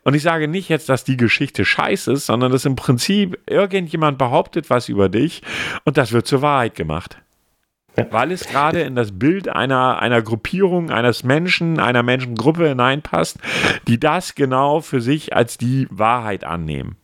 [0.04, 4.18] und ich sage nicht jetzt, dass die Geschichte scheiße ist, sondern dass im Prinzip irgendjemand
[4.18, 5.42] behauptet was über dich
[5.86, 7.18] und das wird zur Wahrheit gemacht.
[7.98, 8.08] Ja.
[8.12, 13.38] Weil es gerade in das Bild einer, einer Gruppierung, eines Menschen, einer Menschengruppe hineinpasst,
[13.88, 16.98] die das genau für sich als die Wahrheit annehmen.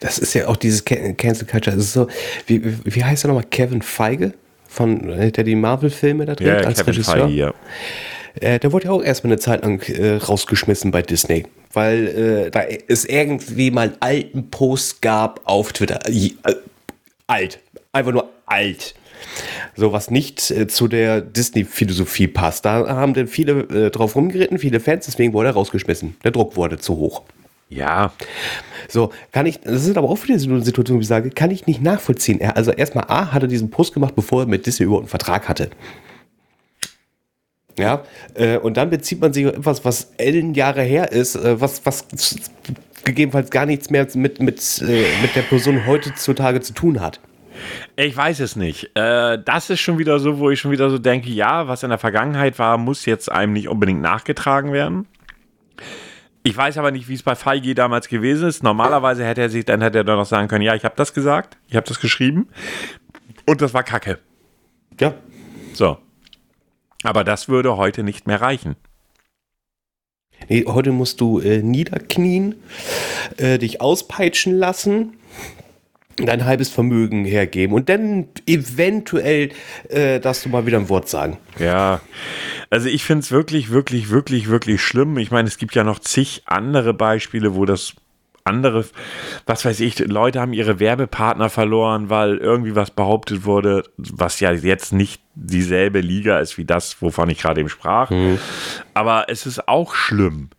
[0.00, 1.76] Das ist ja auch dieses Cancel Culture.
[1.76, 2.08] Das ist so,
[2.46, 3.44] wie, wie heißt er nochmal?
[3.50, 4.34] Kevin Feige,
[4.68, 7.18] von, der die Marvel-Filme da dreht, ja, als Kevin Regisseur.
[7.18, 7.54] Feige, ja.
[8.40, 12.06] Äh, der wurde ja auch erstmal eine Zeit lang äh, rausgeschmissen bei Disney, weil
[12.46, 16.00] äh, da es irgendwie mal einen alten Post gab auf Twitter.
[16.08, 16.30] Äh,
[17.26, 17.60] alt.
[17.92, 18.94] Einfach nur alt.
[19.76, 22.64] So was nicht äh, zu der Disney-Philosophie passt.
[22.64, 26.16] Da haben dann viele äh, drauf rumgeritten, viele Fans, deswegen wurde er rausgeschmissen.
[26.24, 27.22] Der Druck wurde zu hoch.
[27.74, 28.12] Ja.
[28.88, 31.50] So, kann ich, das ist aber auch wieder so eine Situation, wo ich sage, kann
[31.50, 32.40] ich nicht nachvollziehen.
[32.40, 35.08] Er, also erstmal A, hat er diesen Post gemacht, bevor er mit Disney überhaupt einen
[35.08, 35.70] Vertrag hatte.
[37.78, 38.04] Ja,
[38.34, 42.06] äh, und dann bezieht man sich auf etwas, was Ellenjahre her ist, äh, was, was
[43.04, 47.20] gegebenenfalls gar nichts mehr mit, mit, äh, mit der Person heutzutage zu tun hat.
[47.96, 48.90] Ich weiß es nicht.
[48.94, 51.88] Äh, das ist schon wieder so, wo ich schon wieder so denke, ja, was in
[51.88, 55.06] der Vergangenheit war, muss jetzt einem nicht unbedingt nachgetragen werden.
[56.44, 58.62] Ich weiß aber nicht, wie es bei Feige damals gewesen ist.
[58.62, 61.14] Normalerweise hätte er sich, dann hätte er doch noch sagen können, ja, ich habe das
[61.14, 62.48] gesagt, ich habe das geschrieben
[63.46, 64.18] und das war Kacke.
[64.98, 65.14] Ja.
[65.72, 65.98] So.
[67.04, 68.76] Aber das würde heute nicht mehr reichen.
[70.48, 72.56] Nee, heute musst du äh, niederknien,
[73.36, 75.16] äh, dich auspeitschen lassen,
[76.16, 79.50] dein halbes Vermögen hergeben und dann eventuell
[79.88, 81.38] äh, darfst du mal wieder ein Wort sagen.
[81.58, 82.00] Ja,
[82.70, 85.18] also ich finde es wirklich, wirklich, wirklich, wirklich schlimm.
[85.18, 87.94] Ich meine, es gibt ja noch zig andere Beispiele, wo das
[88.44, 88.84] andere,
[89.46, 94.52] was weiß ich, Leute haben ihre Werbepartner verloren, weil irgendwie was behauptet wurde, was ja
[94.52, 98.10] jetzt nicht dieselbe Liga ist wie das, wovon ich gerade eben sprach.
[98.10, 98.38] Mhm.
[98.94, 100.50] Aber es ist auch schlimm.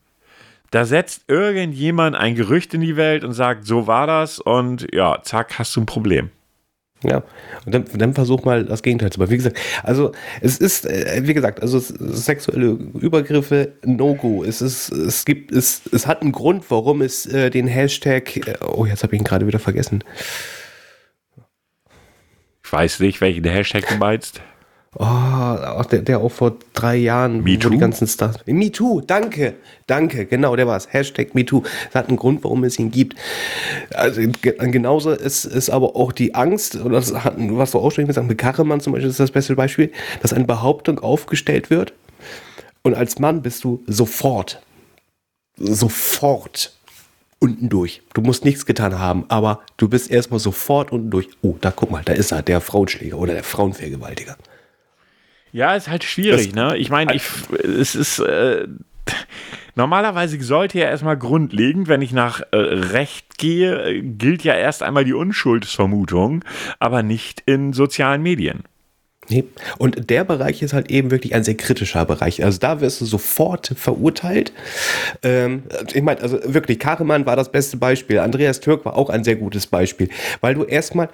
[0.73, 5.21] Da setzt irgendjemand ein Gerücht in die Welt und sagt, so war das und ja,
[5.21, 6.31] zack, hast du ein Problem.
[7.03, 7.21] Ja,
[7.67, 9.29] und dann, dann versuch mal das Gegenteil zu machen.
[9.29, 14.43] Wie gesagt, also es ist, äh, wie gesagt, also sexuelle Übergriffe, No-Go.
[14.43, 18.55] Es ist, es gibt, es, es hat einen Grund, warum es äh, den Hashtag, äh,
[18.65, 20.03] oh, jetzt habe ich ihn gerade wieder vergessen.
[22.65, 24.41] Ich weiß nicht, welchen Hashtag du meinst.
[24.95, 28.37] Oh, der, der auch vor drei Jahren, Me wo die ganzen Stars.
[28.45, 29.55] MeToo, danke,
[29.87, 30.93] danke, genau, der war es.
[30.93, 31.63] Hashtag MeToo.
[31.91, 33.17] Das hat einen Grund, warum es ihn gibt.
[33.95, 38.05] Also genauso ist, ist aber auch die Angst, oder das hat, was du auch schon
[38.05, 39.91] gesagt hast, mit Kachemann zum Beispiel ist das beste Beispiel,
[40.21, 41.93] dass eine Behauptung aufgestellt wird
[42.83, 44.61] und als Mann bist du sofort,
[45.57, 46.73] sofort
[47.39, 48.03] unten durch.
[48.13, 51.29] Du musst nichts getan haben, aber du bist erstmal sofort unten durch.
[51.41, 54.37] Oh, da guck mal, da ist er, der Frauenschläger oder der Frauenvergewaltiger.
[55.53, 56.77] Ja, ist halt schwierig, das, ne?
[56.77, 57.23] Ich meine, ich,
[57.63, 58.19] es ist.
[58.19, 58.67] Äh,
[59.75, 65.05] normalerweise sollte ja erstmal grundlegend, wenn ich nach äh, Recht gehe, gilt ja erst einmal
[65.05, 66.43] die Unschuldsvermutung,
[66.79, 68.63] aber nicht in sozialen Medien.
[69.29, 69.45] Nee.
[69.77, 72.43] Und der Bereich ist halt eben wirklich ein sehr kritischer Bereich.
[72.43, 74.51] Also da wirst du sofort verurteilt.
[75.21, 75.63] Ähm,
[75.93, 78.19] ich meine, also wirklich, Karemann war das beste Beispiel.
[78.19, 80.09] Andreas Türk war auch ein sehr gutes Beispiel.
[80.41, 81.09] Weil du erstmal,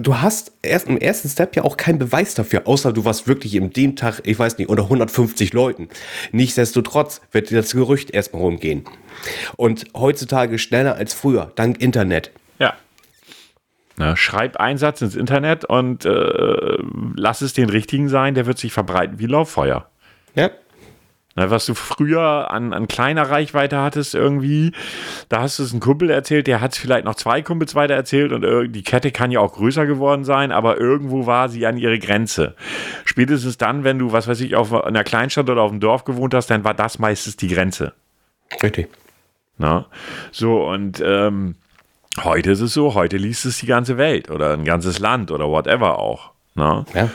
[0.00, 3.54] du hast erst im ersten Step ja auch keinen Beweis dafür, außer du warst wirklich
[3.54, 5.88] im dem Tag, ich weiß nicht, unter 150 Leuten.
[6.32, 8.84] Nichtsdestotrotz wird das Gerücht erstmal rumgehen.
[9.56, 12.30] Und heutzutage schneller als früher, dank Internet.
[13.98, 16.78] Ne, schreib einen Satz ins Internet und äh,
[17.16, 19.88] lass es den richtigen sein, der wird sich verbreiten wie Lauffeuer.
[20.36, 20.50] Ja.
[21.34, 24.72] was du früher an, an kleiner Reichweite hattest irgendwie,
[25.28, 27.94] da hast du es einem Kumpel erzählt, der hat es vielleicht noch zwei Kumpels weiter
[27.94, 31.76] erzählt und die Kette kann ja auch größer geworden sein, aber irgendwo war sie an
[31.76, 32.54] ihre Grenze.
[33.04, 36.34] Spätestens dann, wenn du, was weiß ich, auf einer Kleinstadt oder auf dem Dorf gewohnt
[36.34, 37.94] hast, dann war das meistens die Grenze.
[38.62, 38.88] Richtig.
[39.56, 39.86] Na?
[40.30, 41.56] So, und ähm,
[42.22, 45.48] heute ist es so, heute liest es die ganze Welt oder ein ganzes Land oder
[45.48, 46.32] whatever auch.
[46.54, 46.84] Na?
[46.94, 47.10] Ja.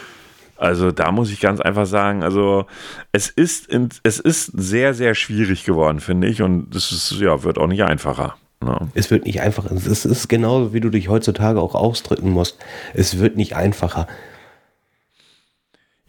[0.58, 2.66] Also da muss ich ganz einfach sagen, also
[3.12, 6.42] es ist, in, es ist sehr, sehr schwierig geworden, finde ich.
[6.42, 8.36] Und es ist, ja, wird auch nicht einfacher.
[8.64, 8.88] Ne?
[8.94, 9.72] Es wird nicht einfacher.
[9.72, 12.60] Es ist genauso, wie du dich heutzutage auch ausdrücken musst.
[12.94, 14.08] Es wird nicht einfacher.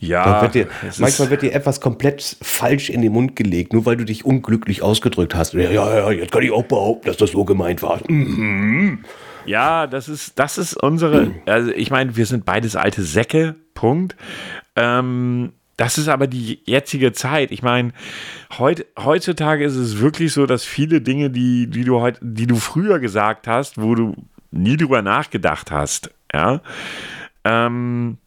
[0.08, 0.42] Ja.
[0.42, 4.04] Wird dir, manchmal wird dir etwas komplett falsch in den Mund gelegt, nur weil du
[4.04, 5.54] dich unglücklich ausgedrückt hast.
[5.54, 8.00] Ja, ja, ja, jetzt kann ich auch behaupten, dass das so gemeint war.
[8.08, 9.04] Mhm.
[9.46, 14.16] Ja, das ist, das ist unsere, also ich meine, wir sind beides alte Säcke, Punkt.
[14.76, 17.50] Ähm, das ist aber die jetzige Zeit.
[17.50, 17.92] Ich meine,
[18.58, 22.56] heut, heutzutage ist es wirklich so, dass viele Dinge, die, die, du heut, die du
[22.56, 24.14] früher gesagt hast, wo du
[24.50, 26.60] nie drüber nachgedacht hast, ja,
[27.44, 28.18] ähm,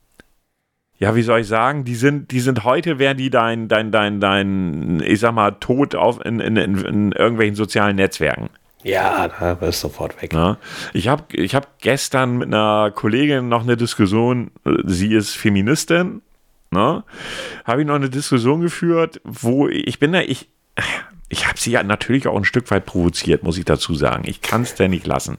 [1.00, 4.20] ja, wie soll ich sagen, die sind, die sind heute, wären die dein, dein, dein,
[4.20, 8.50] dein, ich sag mal, tot auf in, in, in, in irgendwelchen sozialen Netzwerken.
[8.84, 10.34] Ja, da ist sofort weg.
[10.34, 10.58] Ja,
[10.94, 14.52] ich habe ich hab gestern mit einer Kollegin noch eine Diskussion,
[14.86, 16.22] sie ist Feministin,
[16.72, 17.04] ne?
[17.66, 20.50] Habe ich noch eine Diskussion geführt, wo ich bin da, ich,
[21.30, 24.24] ich habe sie ja natürlich auch ein Stück weit provoziert, muss ich dazu sagen.
[24.26, 25.38] Ich kann es denn nicht lassen.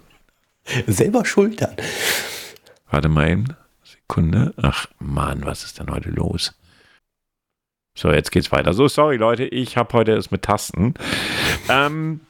[0.86, 1.74] Selber schultern.
[2.90, 3.56] Warte mal eben.
[4.08, 4.54] Sekunde.
[4.62, 6.54] Ach Mann, was ist denn heute los?
[7.94, 8.72] So, jetzt geht's weiter.
[8.72, 10.94] So, sorry Leute, ich habe heute es mit Tasten.
[11.68, 12.20] Ähm,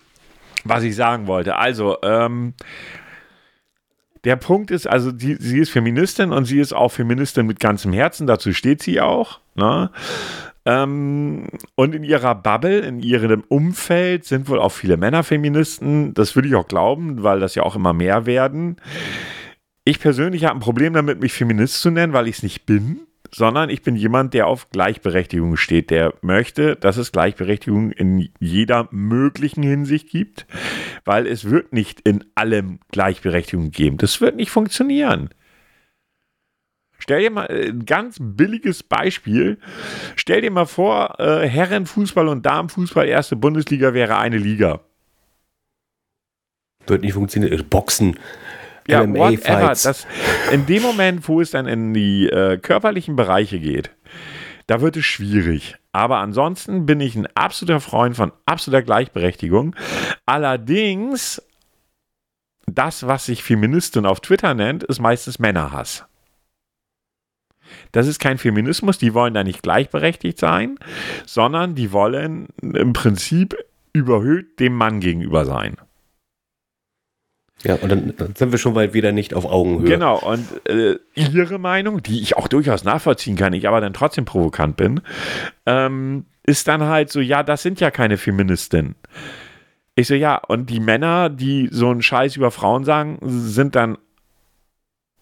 [0.64, 1.56] was ich sagen wollte.
[1.56, 2.54] Also, ähm,
[4.24, 7.92] der Punkt ist, also die, sie ist Feministin und sie ist auch Feministin mit ganzem
[7.92, 9.38] Herzen, dazu steht sie auch.
[9.54, 9.92] Ne?
[10.64, 16.12] Ähm, und in ihrer Bubble, in ihrem Umfeld sind wohl auch viele Männer Feministen.
[16.14, 18.78] Das würde ich auch glauben, weil das ja auch immer mehr werden.
[19.89, 23.01] Ich persönlich habe ein Problem damit, mich Feminist zu nennen, weil ich es nicht bin
[23.30, 28.89] sondern ich bin jemand, der auf Gleichberechtigung steht, der möchte, dass es Gleichberechtigung in jeder
[28.91, 30.47] möglichen Hinsicht gibt,
[31.05, 33.99] weil es wird nicht in allem Gleichberechtigung geben.
[33.99, 35.28] Das wird nicht funktionieren.
[36.99, 39.59] Stell dir mal äh, ein ganz billiges Beispiel.
[40.16, 44.80] Stell dir mal vor, äh, Herrenfußball und Damenfußball, erste Bundesliga wäre eine Liga.
[46.86, 47.68] Wird nicht funktionieren.
[47.68, 48.16] Boxen
[48.89, 49.68] ja, whatever.
[49.68, 50.07] Das,
[50.53, 53.91] in dem Moment, wo es dann in die äh, körperlichen Bereiche geht,
[54.66, 55.76] da wird es schwierig.
[55.93, 59.74] Aber ansonsten bin ich ein absoluter Freund von absoluter Gleichberechtigung.
[60.26, 61.43] Allerdings,
[62.66, 66.05] das, was sich Feministin auf Twitter nennt, ist meistens Männerhass.
[67.93, 70.78] Das ist kein Feminismus, die wollen da nicht gleichberechtigt sein,
[71.26, 73.57] sondern die wollen im Prinzip
[73.93, 75.76] überhöht dem Mann gegenüber sein.
[77.64, 79.88] Ja, und dann, sind wir schon weit wieder nicht auf Augenhöhe.
[79.88, 84.24] Genau, und äh, Ihre Meinung, die ich auch durchaus nachvollziehen kann, ich aber dann trotzdem
[84.24, 85.00] provokant bin,
[85.66, 88.94] ähm, ist dann halt so, ja, das sind ja keine Feministinnen.
[89.96, 93.98] Ich so, ja, und die Männer, die so einen Scheiß über Frauen sagen, sind dann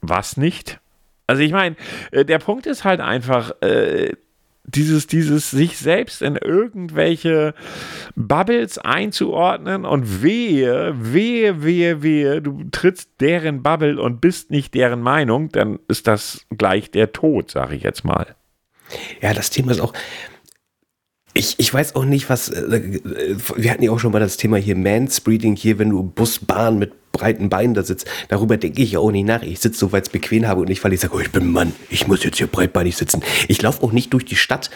[0.03, 0.79] was nicht?
[1.27, 1.77] Also ich meine,
[2.13, 4.13] äh, der Punkt ist halt einfach, äh,
[4.67, 7.55] dieses, dieses sich selbst in irgendwelche
[8.15, 15.01] Bubbles einzuordnen und wehe, wehe, wehe, wehe, du trittst deren Bubble und bist nicht deren
[15.01, 18.35] Meinung, dann ist das gleich der Tod, sage ich jetzt mal.
[19.21, 19.93] Ja, das Thema ist auch,
[21.37, 22.49] ich, ich weiß auch nicht, was.
[22.49, 23.01] Äh,
[23.57, 26.79] wir hatten ja auch schon mal das Thema hier Manspreading, hier, wenn du Bus, Bahn
[26.79, 28.07] mit breiten Beinen da sitzt.
[28.29, 29.43] Darüber denke ich ja auch nicht nach.
[29.43, 31.51] Ich sitze so, weil es bequem habe und nicht, weil ich sage, oh, ich bin
[31.51, 33.23] Mann, ich muss jetzt hier breitbeinig sitzen.
[33.49, 34.71] Ich laufe auch nicht durch die Stadt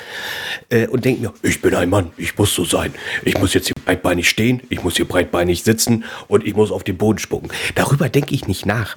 [0.71, 2.95] äh, und denke mir, ich bin ein Mann, ich muss so sein.
[3.25, 6.85] Ich muss jetzt hier breitbeinig stehen, ich muss hier breitbeinig sitzen und ich muss auf
[6.85, 7.51] den Boden spucken.
[7.75, 8.97] Darüber denke ich nicht nach.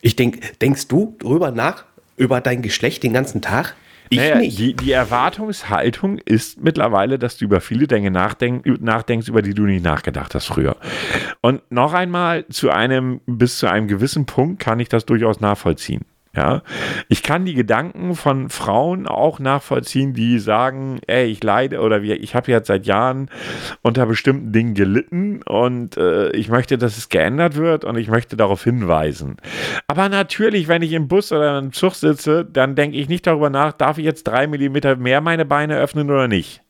[0.00, 1.84] Ich denke, denkst du darüber nach,
[2.16, 3.74] über dein Geschlecht den ganzen Tag?
[4.14, 4.58] Ich naja, nicht.
[4.58, 9.62] Die, die Erwartungshaltung ist mittlerweile, dass du über viele Dinge nachdenk, nachdenkst, über die du
[9.64, 10.76] nicht nachgedacht hast früher.
[11.40, 16.04] Und noch einmal, zu einem, bis zu einem gewissen Punkt kann ich das durchaus nachvollziehen.
[16.36, 16.62] Ja,
[17.08, 22.12] ich kann die Gedanken von Frauen auch nachvollziehen, die sagen, ey, ich leide oder wie,
[22.12, 23.30] ich habe jetzt seit Jahren
[23.82, 28.36] unter bestimmten Dingen gelitten und äh, ich möchte, dass es geändert wird und ich möchte
[28.36, 29.36] darauf hinweisen.
[29.86, 33.48] Aber natürlich, wenn ich im Bus oder im Zug sitze, dann denke ich nicht darüber
[33.48, 36.63] nach, darf ich jetzt drei Millimeter mehr meine Beine öffnen oder nicht.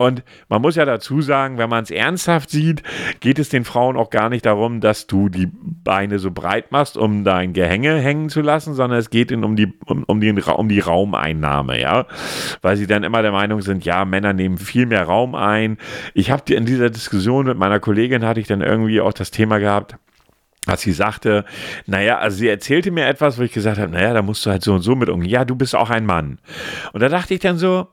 [0.00, 2.84] Und man muss ja dazu sagen, wenn man es ernsthaft sieht,
[3.18, 6.96] geht es den Frauen auch gar nicht darum, dass du die Beine so breit machst,
[6.96, 10.40] um dein Gehänge hängen zu lassen, sondern es geht ihnen um die, um, um, den,
[10.40, 12.06] um die Raumeinnahme, ja.
[12.62, 15.78] Weil sie dann immer der Meinung sind, ja, Männer nehmen viel mehr Raum ein.
[16.14, 19.58] Ich habe in dieser Diskussion mit meiner Kollegin hatte ich dann irgendwie auch das Thema
[19.58, 19.96] gehabt,
[20.66, 21.44] als sie sagte,
[21.86, 24.62] naja, also sie erzählte mir etwas, wo ich gesagt habe, naja, da musst du halt
[24.62, 25.30] so und so mit umgehen.
[25.30, 26.38] Ja, du bist auch ein Mann.
[26.92, 27.88] Und da dachte ich dann so,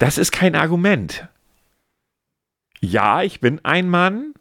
[0.00, 1.28] das ist kein Argument.
[2.80, 4.32] Ja, ich bin ein Mann.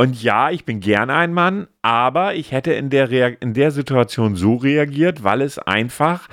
[0.00, 3.72] Und ja, ich bin gerne ein Mann, aber ich hätte in der, Rea in der
[3.72, 6.28] Situation so reagiert, weil es einfach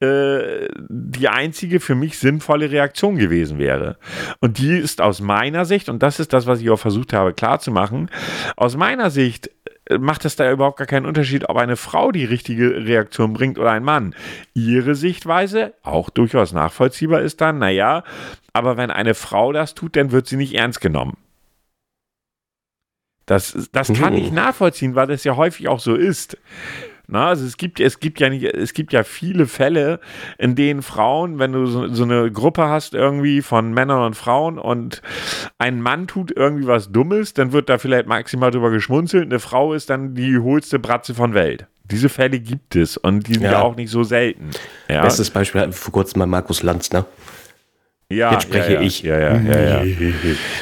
[0.00, 3.98] äh, die einzige für mich sinnvolle Reaktion gewesen wäre.
[4.40, 7.34] Und die ist aus meiner Sicht, und das ist das, was ich auch versucht habe
[7.34, 8.10] klarzumachen,
[8.56, 9.50] aus meiner Sicht
[9.98, 13.72] macht es da überhaupt gar keinen Unterschied, ob eine Frau die richtige Reaktion bringt oder
[13.72, 14.14] ein Mann.
[14.54, 18.04] Ihre Sichtweise, auch durchaus nachvollziehbar, ist dann, naja,
[18.52, 21.16] aber wenn eine Frau das tut, dann wird sie nicht ernst genommen.
[23.26, 24.18] Das, das kann mhm.
[24.18, 26.36] ich nachvollziehen, weil das ja häufig auch so ist.
[27.06, 30.00] Na, also es gibt, es gibt ja nicht, es gibt ja viele Fälle,
[30.38, 34.58] in denen Frauen, wenn du so, so, eine Gruppe hast irgendwie von Männern und Frauen
[34.58, 35.02] und
[35.58, 39.24] ein Mann tut irgendwie was Dummes, dann wird da vielleicht maximal drüber geschmunzelt.
[39.24, 41.66] Eine Frau ist dann die hohlste Bratze von Welt.
[41.90, 44.50] Diese Fälle gibt es und die sind ja, ja auch nicht so selten.
[44.88, 45.02] Ja.
[45.02, 47.04] Bestes Beispiel hatten wir vor kurzem mal Markus Lanz, ne?
[48.14, 49.02] Ja, Jetzt spreche ja, ich.
[49.02, 49.82] Ja, ja, ja,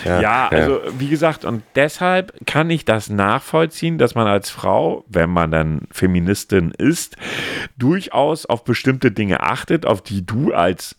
[0.05, 0.21] ja.
[0.21, 5.31] ja, also wie gesagt, und deshalb kann ich das nachvollziehen, dass man als Frau, wenn
[5.31, 7.17] man dann Feministin ist,
[7.77, 10.97] durchaus auf bestimmte Dinge achtet, auf die du als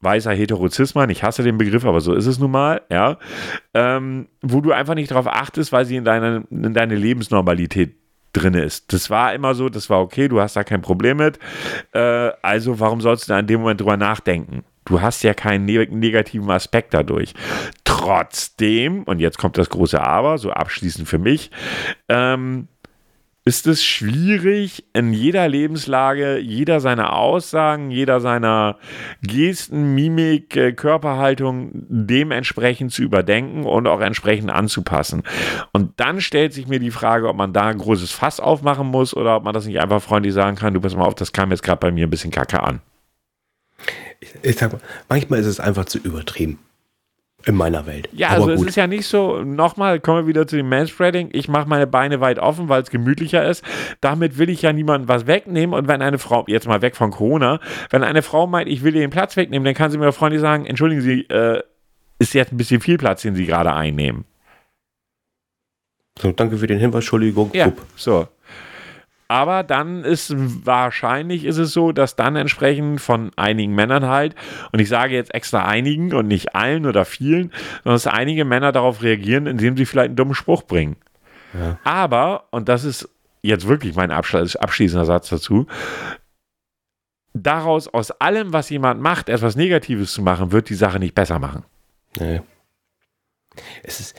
[0.00, 3.18] weißer Heterozismann, ich hasse den Begriff, aber so ist es nun mal, ja,
[3.74, 7.96] ähm, wo du einfach nicht darauf achtest, weil sie in deine, in deine Lebensnormalität
[8.32, 8.92] drin ist.
[8.92, 11.38] Das war immer so, das war okay, du hast da kein Problem mit.
[11.92, 14.64] Äh, also warum sollst du da in dem Moment drüber nachdenken?
[14.86, 17.34] Du hast ja keinen negativen Aspekt dadurch.
[17.84, 21.50] Trotzdem, und jetzt kommt das große Aber, so abschließend für mich,
[22.08, 22.68] ähm,
[23.44, 28.76] ist es schwierig, in jeder Lebenslage, jeder seiner Aussagen, jeder seiner
[29.22, 35.22] Gesten, Mimik, äh, Körperhaltung dementsprechend zu überdenken und auch entsprechend anzupassen.
[35.72, 39.14] Und dann stellt sich mir die Frage, ob man da ein großes Fass aufmachen muss
[39.14, 41.52] oder ob man das nicht einfach freundlich sagen kann, du pass mal auf, das kam
[41.52, 42.80] jetzt gerade bei mir ein bisschen kacke an
[44.42, 46.58] ich, sag mal, manchmal ist es einfach zu übertrieben.
[47.44, 48.08] In meiner Welt.
[48.12, 48.62] Ja, Aber also gut.
[48.62, 51.86] es ist ja nicht so, nochmal, kommen wir wieder zu dem Manspreading, ich mache meine
[51.86, 53.62] Beine weit offen, weil es gemütlicher ist.
[54.00, 55.72] Damit will ich ja niemandem was wegnehmen.
[55.72, 57.60] Und wenn eine Frau, jetzt mal weg von Corona,
[57.90, 60.40] wenn eine Frau meint, ich will ihr den Platz wegnehmen, dann kann sie mir freundlich
[60.40, 61.62] sagen, entschuldigen Sie, äh,
[62.18, 64.24] ist jetzt ein bisschen viel Platz, den Sie gerade einnehmen.
[66.18, 67.50] So, danke für den Hinweis, Entschuldigung.
[67.52, 68.26] Ja, so.
[69.28, 74.36] Aber dann ist wahrscheinlich ist es so, dass dann entsprechend von einigen Männern halt,
[74.70, 77.50] und ich sage jetzt extra einigen und nicht allen oder vielen,
[77.82, 80.96] sondern dass einige Männer darauf reagieren, indem sie vielleicht einen dummen Spruch bringen.
[81.54, 81.78] Ja.
[81.82, 83.08] Aber, und das ist
[83.42, 85.66] jetzt wirklich mein abschließender Satz dazu,
[87.34, 91.38] daraus aus allem, was jemand macht, etwas Negatives zu machen, wird die Sache nicht besser
[91.38, 91.64] machen.
[92.18, 92.42] Nee.
[93.82, 94.14] Es ist.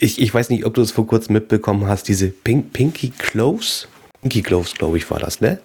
[0.00, 3.88] Ich, ich weiß nicht, ob du es vor kurzem mitbekommen hast, diese Pink, Pinky Close.
[4.22, 5.58] Pinky Close, glaube ich, war das, ne?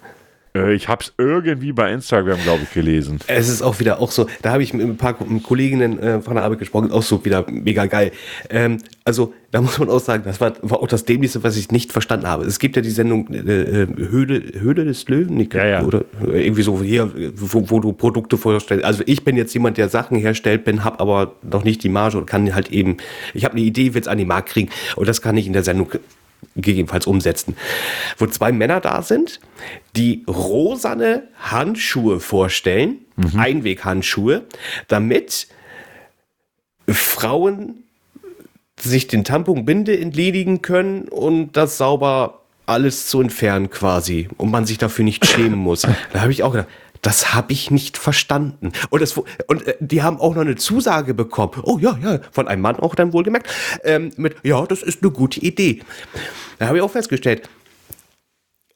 [0.55, 3.19] Äh, ich habe es irgendwie bei Instagram, glaube ich, gelesen.
[3.27, 6.35] Es ist auch wieder auch so, da habe ich mit ein paar Kolleginnen äh, von
[6.35, 8.11] der Arbeit gesprochen, auch so wieder mega geil.
[8.49, 11.71] Ähm, also da muss man auch sagen, das war, war auch das Dämlichste, was ich
[11.71, 12.45] nicht verstanden habe.
[12.45, 15.83] Es gibt ja die Sendung äh, äh Höhle, Höhle des Löwen, nicht, ja, ja.
[15.83, 18.85] oder irgendwie so hier, wo, wo, du Produkte vorstellst.
[18.85, 22.17] Also ich bin jetzt jemand, der Sachen herstellt, bin, habe aber noch nicht die Marge
[22.17, 22.97] und kann halt eben,
[23.33, 25.53] ich habe eine Idee, will es an die Markt kriegen und das kann ich in
[25.53, 25.91] der Sendung
[26.55, 27.55] gegebenenfalls umsetzen.
[28.17, 29.39] Wo zwei Männer da sind,
[29.95, 33.39] die rosane Handschuhe vorstellen, mhm.
[33.39, 34.43] Einweghandschuhe,
[34.87, 35.47] damit
[36.87, 37.83] Frauen
[38.79, 44.77] sich den Tamponbinde entledigen können und das sauber alles zu entfernen quasi und man sich
[44.77, 45.83] dafür nicht schämen muss.
[46.13, 46.69] Da habe ich auch gedacht,
[47.03, 48.71] das habe ich nicht verstanden.
[48.89, 49.15] Und, das,
[49.47, 51.61] und äh, die haben auch noch eine Zusage bekommen.
[51.63, 53.47] Oh ja, ja, von einem Mann auch dann wohlgemerkt.
[53.83, 55.81] Ähm, mit, ja, das ist eine gute Idee.
[56.57, 57.47] Da habe ich auch festgestellt,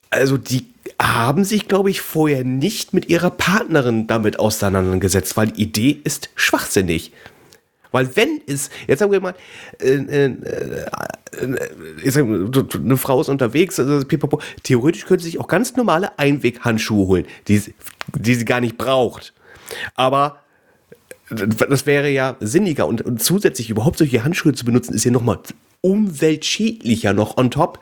[0.09, 0.67] also die
[1.01, 6.29] haben sich, glaube ich, vorher nicht mit ihrer Partnerin damit auseinandergesetzt, weil die Idee ist
[6.35, 7.11] schwachsinnig.
[7.91, 9.35] Weil wenn es, jetzt sagen wir mal,
[9.79, 10.25] äh, äh,
[11.41, 17.07] äh, eine Frau ist unterwegs, also pipapo, theoretisch könnte sie sich auch ganz normale Einweghandschuhe
[17.07, 17.61] holen, die,
[18.15, 19.33] die sie gar nicht braucht.
[19.95, 20.39] Aber
[21.29, 25.39] das wäre ja sinniger und, und zusätzlich überhaupt solche Handschuhe zu benutzen, ist ja nochmal
[25.81, 27.79] umweltschädlicher noch on top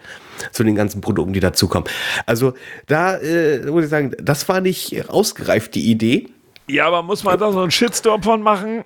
[0.52, 1.88] zu den ganzen Produkten, die dazukommen.
[2.26, 2.54] Also
[2.88, 6.30] da äh, muss ich sagen, das war nicht ausgereift, die Idee.
[6.68, 8.84] Ja, aber muss man da so einen Shitstorm von machen?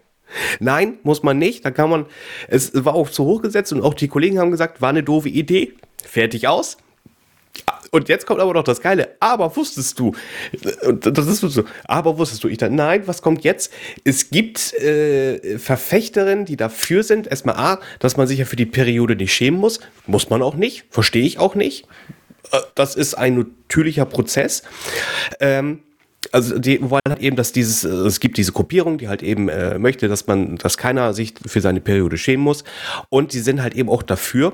[0.59, 1.65] Nein, muss man nicht.
[1.65, 2.05] Da kann man,
[2.47, 5.29] es war auch zu hoch gesetzt und auch die Kollegen haben gesagt, war eine doofe
[5.29, 5.73] Idee.
[6.03, 6.77] Fertig aus.
[7.91, 9.15] Und jetzt kommt aber noch das Geile.
[9.19, 10.13] Aber wusstest du,
[10.93, 13.71] das ist so, aber wusstest du, ich dachte, nein, was kommt jetzt?
[14.03, 18.67] Es gibt äh, Verfechterinnen, die dafür sind, erstmal A, dass man sich ja für die
[18.67, 19.79] Periode nicht schämen muss.
[20.05, 21.87] Muss man auch nicht, verstehe ich auch nicht.
[22.51, 24.63] Äh, das ist ein natürlicher Prozess.
[25.39, 25.79] Ähm,
[26.31, 29.49] also die wollen halt eben, dass dieses, äh, es gibt diese Gruppierung, die halt eben
[29.49, 32.63] äh, möchte, dass man, dass keiner sich für seine Periode schämen muss.
[33.09, 34.53] Und die sind halt eben auch dafür,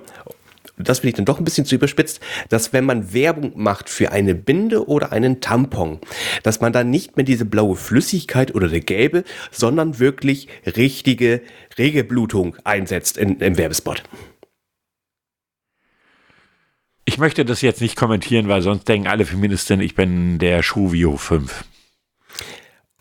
[0.77, 4.11] das finde ich dann doch ein bisschen zu überspitzt, dass wenn man Werbung macht für
[4.11, 5.99] eine Binde oder einen Tampon,
[6.43, 11.41] dass man dann nicht mehr diese blaue Flüssigkeit oder der gelbe, sondern wirklich richtige
[11.77, 14.03] Regelblutung einsetzt in, im Werbespot.
[17.15, 21.15] Ich möchte das jetzt nicht kommentieren, weil sonst denken alle Feministinnen, ich bin der Schuvio
[21.15, 21.63] 5.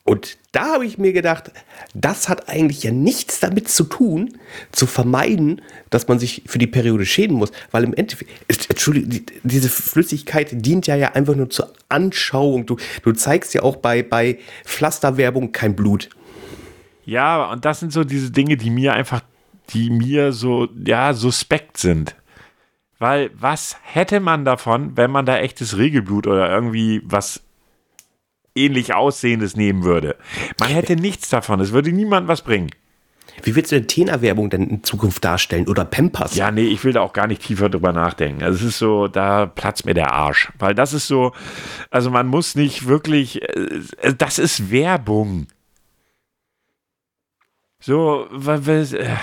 [0.05, 1.51] Und da habe ich mir gedacht,
[1.95, 4.39] das hat eigentlich ja nichts damit zu tun,
[4.71, 7.51] zu vermeiden, dass man sich für die Periode schäden muss.
[7.73, 8.31] Weil im Endeffekt,
[8.69, 12.67] Entschuldigung, diese Flüssigkeit dient ja, ja einfach nur zur Anschauung.
[12.67, 16.09] Du, du zeigst ja auch bei, bei Pflasterwerbung kein Blut.
[17.05, 19.23] Ja, und das sind so diese Dinge, die mir einfach,
[19.71, 22.15] die mir so, ja, suspekt sind.
[23.05, 27.43] Weil was hätte man davon, wenn man da echtes Regelblut oder irgendwie was
[28.55, 30.17] ähnlich aussehendes nehmen würde?
[30.59, 31.61] Man hätte nichts davon.
[31.61, 32.71] Es würde niemand was bringen.
[33.43, 36.35] Wie willst du denn Tena-Werbung denn in Zukunft darstellen oder Pampers?
[36.35, 38.43] Ja, nee, ich will da auch gar nicht tiefer drüber nachdenken.
[38.43, 40.51] Also es ist so, da platzt mir der Arsch.
[40.59, 41.33] Weil das ist so,
[41.91, 45.49] also man muss nicht wirklich, äh, das ist Werbung.
[47.81, 49.15] So, was, äh,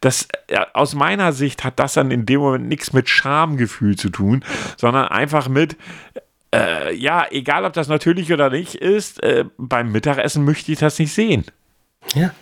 [0.00, 0.28] das,
[0.74, 4.44] aus meiner Sicht hat das dann in dem Moment nichts mit Schamgefühl zu tun,
[4.76, 5.76] sondern einfach mit,
[6.54, 10.98] äh, ja, egal ob das natürlich oder nicht ist, äh, beim Mittagessen möchte ich das
[10.98, 11.44] nicht sehen.
[12.14, 12.32] Ja.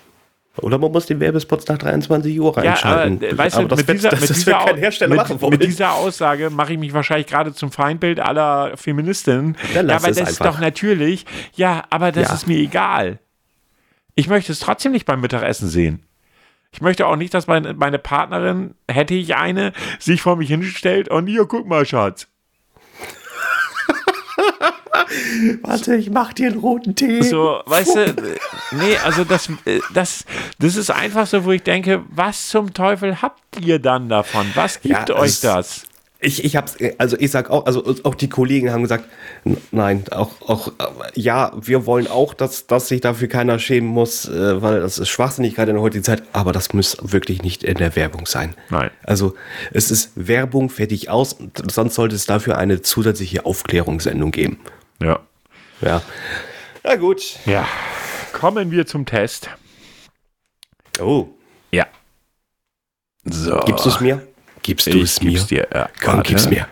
[0.57, 3.20] Oder man muss den Werbespots nach 23 Uhr reinschalten.
[3.20, 6.72] Ja, aber, weißt aber du, mit, wird, dieser, mit, dieser, mit, mit, dieser, Aussage mache
[6.72, 9.57] ich mich wahrscheinlich gerade zum Feindbild aller Feministinnen.
[9.74, 10.28] ja, aber das einfach.
[10.28, 11.24] ist doch natürlich,
[11.55, 12.35] ja, aber das ja.
[12.35, 13.20] ist mir egal.
[14.16, 16.03] Ich möchte es trotzdem nicht beim Mittagessen sehen.
[16.72, 21.08] Ich möchte auch nicht, dass meine, meine Partnerin, hätte ich eine, sich vor mich hinstellt
[21.08, 22.28] und hier, guck mal, Schatz.
[25.62, 27.22] Warte, ich mach dir einen roten Tee.
[27.22, 28.14] So, weißt du,
[28.72, 29.50] nee, also das,
[29.92, 30.24] das,
[30.58, 34.46] das ist einfach so, wo ich denke, was zum Teufel habt ihr dann davon?
[34.54, 35.86] Was gibt ja, euch das?
[36.22, 39.06] Ich, ich hab's, also ich sag auch, also auch die Kollegen haben gesagt,
[39.70, 40.72] nein, auch, auch,
[41.14, 45.08] ja, wir wollen auch, dass, dass sich dafür keiner schämen muss, äh, weil das ist
[45.08, 48.54] schwachsinnig gerade in der heutigen Zeit, aber das muss wirklich nicht in der Werbung sein.
[48.68, 48.90] Nein.
[49.02, 49.34] Also
[49.72, 51.36] es ist Werbung fertig aus,
[51.70, 54.60] sonst sollte es dafür eine zusätzliche Aufklärungssendung geben.
[55.00, 55.20] Ja.
[55.80, 56.02] Ja.
[56.84, 57.38] Na gut.
[57.46, 57.66] Ja.
[58.32, 59.48] Kommen wir zum Test.
[61.00, 61.28] Oh.
[61.70, 61.86] Ja.
[63.24, 63.60] So.
[63.60, 64.26] Gibst du es mir?
[64.62, 65.42] Gibst du es mir?
[65.44, 66.28] Dir, ja, Komm, warte.
[66.28, 66.66] gib's mir.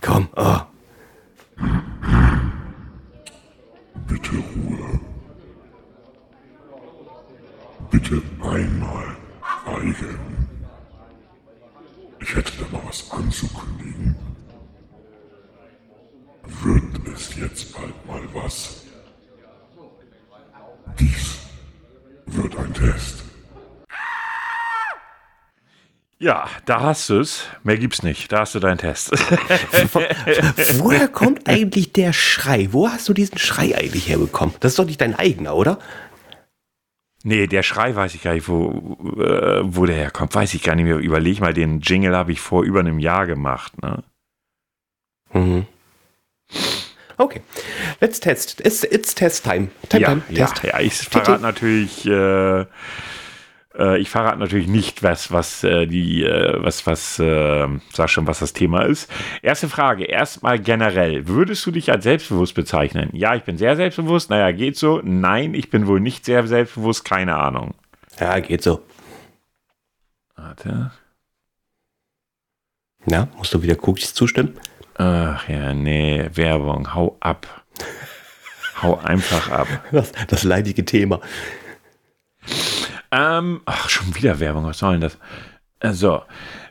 [0.00, 0.28] Komm.
[0.36, 0.60] Oh.
[4.06, 5.00] Bitte Ruhe.
[7.90, 9.16] Bitte einmal
[9.64, 10.18] schweigen.
[12.20, 14.16] Ich hätte da mal was anzukündigen.
[16.62, 18.82] Wird es jetzt bald mal was?
[20.98, 21.38] Dies
[22.26, 23.23] wird ein Test.
[26.24, 27.44] Ja, da hast du es.
[27.64, 28.32] Mehr gibt's nicht.
[28.32, 29.10] Da hast du deinen Test.
[30.78, 32.68] Woher kommt eigentlich der Schrei?
[32.70, 34.54] Wo hast du diesen Schrei eigentlich herbekommen?
[34.60, 35.78] Das ist doch nicht dein eigener, oder?
[37.24, 40.34] Nee, der Schrei weiß ich gar nicht, wo, äh, wo der herkommt.
[40.34, 40.96] Weiß ich gar nicht mehr.
[40.96, 43.74] Überleg mal, den Jingle habe ich vor über einem Jahr gemacht.
[43.82, 44.02] Ne?
[45.34, 45.66] Mhm.
[47.18, 47.42] Okay,
[48.00, 48.62] let's test.
[48.64, 49.68] It's, it's test time.
[49.90, 50.22] time, ja, time.
[50.30, 50.64] Ja, test.
[50.64, 52.06] ja, ich verrate natürlich.
[52.06, 52.64] Äh,
[53.76, 58.26] äh, ich verrate natürlich nicht, was, was äh, die, äh, was, was, äh, sag schon,
[58.26, 59.10] was das Thema ist.
[59.42, 61.26] Erste Frage, erstmal generell.
[61.26, 63.10] Würdest du dich als selbstbewusst bezeichnen?
[63.12, 64.30] Ja, ich bin sehr selbstbewusst.
[64.30, 65.00] Naja, geht so.
[65.02, 67.04] Nein, ich bin wohl nicht sehr selbstbewusst.
[67.04, 67.74] Keine Ahnung.
[68.20, 68.82] Ja, geht so.
[70.36, 70.92] Warte.
[73.06, 74.58] Na, musst du wieder Cookies zustimmen?
[74.96, 77.64] Ach ja, nee, Werbung, hau ab.
[78.82, 79.68] hau einfach ab.
[79.90, 81.20] Das, das leidige Thema.
[83.10, 85.18] Ähm, ach, schon wieder Werbung, was soll denn das?
[85.92, 86.22] So,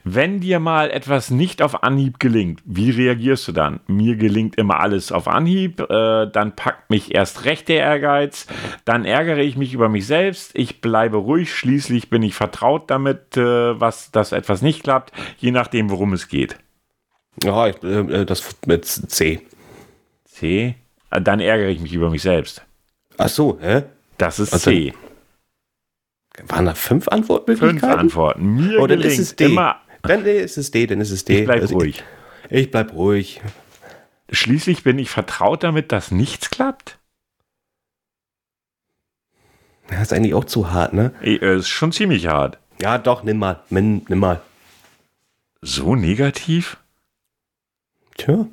[0.03, 3.79] wenn dir mal etwas nicht auf Anhieb gelingt, wie reagierst du dann?
[3.87, 8.47] Mir gelingt immer alles auf Anhieb, äh, dann packt mich erst recht der Ehrgeiz,
[8.85, 13.37] dann ärgere ich mich über mich selbst, ich bleibe ruhig, schließlich bin ich vertraut damit,
[13.37, 16.57] äh, was dass etwas nicht klappt, je nachdem, worum es geht.
[17.43, 19.41] Ja, ich, äh, das mit C.
[20.25, 20.75] C?
[21.11, 22.63] Dann ärgere ich mich über mich selbst.
[23.17, 23.83] Ach so, hä?
[24.17, 24.93] Das ist also, C.
[26.47, 27.79] Waren da fünf Antwortmöglichkeiten?
[27.79, 28.55] Fünf Antworten.
[28.55, 29.45] Mir oh, dann ist es D.
[29.45, 31.39] Immer dann ist es D, dann ist es D.
[31.39, 32.03] Ich bleib also ruhig.
[32.49, 33.41] Ich, ich bleib ruhig.
[34.29, 36.99] Schließlich bin ich vertraut damit, dass nichts klappt.
[39.87, 41.13] Das ist eigentlich auch zu hart, ne?
[41.21, 42.57] Äh, ist schon ziemlich hart.
[42.81, 43.61] Ja, doch, nimm mal.
[43.69, 44.41] Nimm, nimm mal.
[45.61, 46.77] So negativ?
[48.17, 48.47] Tja.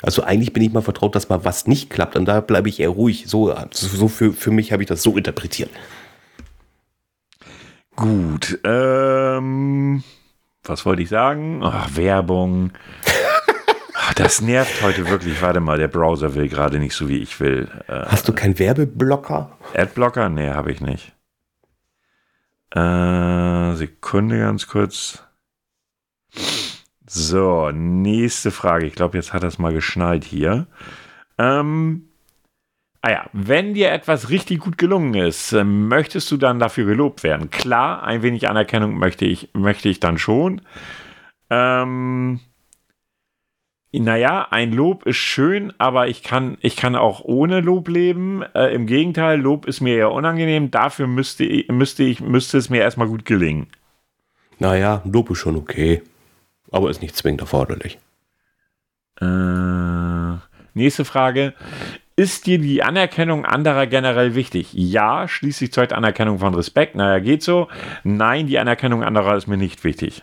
[0.00, 2.80] Also eigentlich bin ich mal vertraut, dass mal was nicht klappt und da bleibe ich
[2.80, 3.24] eher ruhig.
[3.26, 5.70] So, so für, für mich habe ich das so interpretiert.
[7.96, 8.58] Gut.
[8.64, 10.02] Ähm,
[10.64, 11.60] was wollte ich sagen?
[11.62, 12.72] Ach, Werbung.
[13.94, 15.40] Ach, das nervt heute wirklich.
[15.42, 17.68] Warte mal, der Browser will gerade nicht so, wie ich will.
[17.88, 19.56] Äh, Hast du keinen Werbeblocker?
[19.74, 20.28] Adblocker?
[20.28, 21.12] Nee, habe ich nicht.
[22.74, 25.22] Äh, Sekunde ganz kurz.
[27.06, 28.86] So, nächste Frage.
[28.86, 30.66] Ich glaube, jetzt hat das mal geschnallt hier.
[31.36, 32.08] Ähm,
[33.02, 37.22] ah ja, wenn dir etwas richtig gut gelungen ist, äh, möchtest du dann dafür gelobt
[37.22, 37.50] werden?
[37.50, 40.62] Klar, ein wenig Anerkennung möchte ich, möchte ich dann schon.
[41.50, 42.40] Ähm,
[43.92, 48.42] naja, ein Lob ist schön, aber ich kann, ich kann auch ohne Lob leben.
[48.54, 50.70] Äh, Im Gegenteil, Lob ist mir eher unangenehm.
[50.70, 53.66] Dafür müsste, müsste, ich, müsste es mir erstmal gut gelingen.
[54.58, 56.00] Naja, Lob ist schon okay
[56.72, 57.98] aber ist nicht zwingend erforderlich.
[59.20, 60.36] Äh,
[60.74, 61.54] nächste Frage.
[62.22, 64.68] Ist dir die Anerkennung anderer generell wichtig?
[64.74, 66.94] Ja, schließlich zeugt Anerkennung von Respekt.
[66.94, 67.66] Naja, geht so.
[68.04, 70.22] Nein, die Anerkennung anderer ist mir nicht wichtig.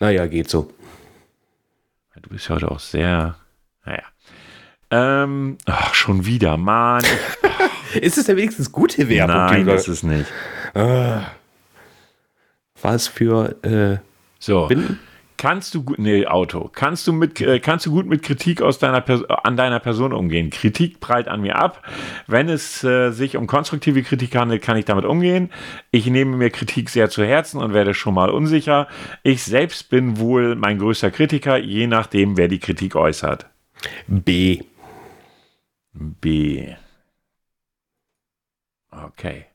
[0.00, 0.72] Naja, geht so.
[2.20, 3.36] Du bist heute auch sehr.
[3.84, 4.02] Naja.
[4.90, 7.04] Ähm, ach, schon wieder, Mann.
[7.94, 9.36] ist es denn wenigstens gute Werbung?
[9.36, 10.26] Nein, das ist nicht.
[10.74, 11.30] Ah.
[12.82, 13.98] Was für äh,
[14.40, 14.66] so.
[14.66, 14.98] Binden?
[15.36, 16.70] Kannst du gut, nee, Auto.
[16.72, 19.04] Kannst du mit, äh, kannst du gut mit Kritik aus deiner
[19.44, 20.50] an deiner Person umgehen?
[20.50, 21.82] Kritik prallt an mir ab.
[22.26, 25.50] Wenn es äh, sich um konstruktive Kritik handelt, kann ich damit umgehen.
[25.90, 28.88] Ich nehme mir Kritik sehr zu Herzen und werde schon mal unsicher.
[29.22, 33.46] Ich selbst bin wohl mein größter Kritiker, je nachdem, wer die Kritik äußert.
[34.06, 34.62] B.
[35.92, 36.74] B.
[38.90, 39.46] Okay.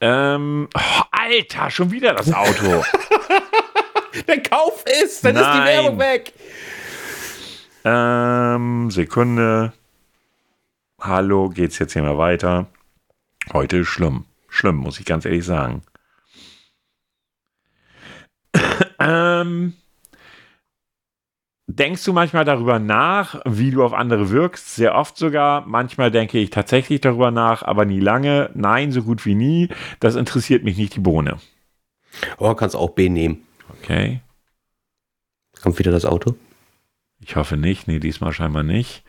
[0.00, 2.84] Ähm, oh, Alter, schon wieder das Auto.
[4.28, 5.44] Der Kauf ist, dann Nein.
[5.44, 6.32] ist die Werbung weg.
[7.84, 9.72] Ähm, Sekunde.
[11.00, 12.66] Hallo, geht's jetzt hier mal weiter?
[13.52, 14.24] Heute ist schlimm.
[14.48, 15.82] Schlimm, muss ich ganz ehrlich sagen.
[19.00, 19.72] ähm,
[21.66, 24.76] denkst du manchmal darüber nach, wie du auf andere wirkst?
[24.76, 25.66] Sehr oft sogar.
[25.66, 28.50] Manchmal denke ich tatsächlich darüber nach, aber nie lange.
[28.54, 29.70] Nein, so gut wie nie.
[29.98, 31.38] Das interessiert mich nicht die Bohne.
[32.38, 33.44] Oh, kannst auch B nehmen.
[33.68, 34.20] Okay.
[35.62, 36.34] Kommt wieder das Auto?
[37.20, 37.86] Ich hoffe nicht.
[37.88, 39.04] Nee, diesmal scheinbar nicht.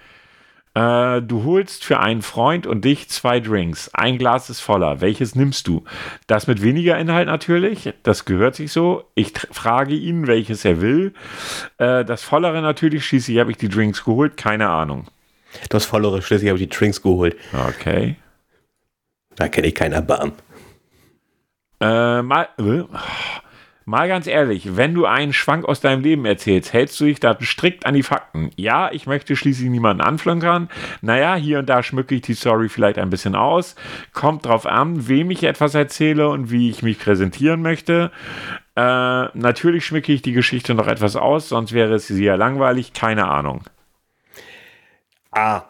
[0.75, 3.93] Äh, du holst für einen Freund und dich zwei Drinks.
[3.93, 5.01] Ein Glas ist voller.
[5.01, 5.83] Welches nimmst du?
[6.25, 7.93] Das mit weniger Inhalt natürlich.
[8.01, 9.03] Das gehört sich so.
[9.13, 11.13] Ich frage ihn, welches er will.
[11.77, 13.05] Äh, das vollere natürlich.
[13.05, 14.35] Schließlich habe ich die Drinks geholt.
[14.35, 15.07] Keine Ahnung.
[15.69, 16.21] Das vollere.
[16.23, 17.35] Schließlich habe ich die Drinks geholt.
[17.69, 18.15] Okay.
[19.35, 20.33] Da kenne ich keinen Erbarm.
[21.79, 22.49] Äh, mal.
[23.85, 27.37] Mal ganz ehrlich, wenn du einen Schwank aus deinem Leben erzählst, hältst du dich da
[27.41, 28.49] strikt an die Fakten.
[28.55, 30.69] Ja, ich möchte schließlich niemanden anflankern.
[31.01, 33.75] Naja, hier und da schmücke ich die Story vielleicht ein bisschen aus.
[34.13, 38.11] Kommt drauf an, wem ich etwas erzähle und wie ich mich präsentieren möchte.
[38.75, 38.81] Äh,
[39.37, 42.93] natürlich schmücke ich die Geschichte noch etwas aus, sonst wäre es sehr langweilig.
[42.93, 43.63] Keine Ahnung.
[45.31, 45.63] Ah.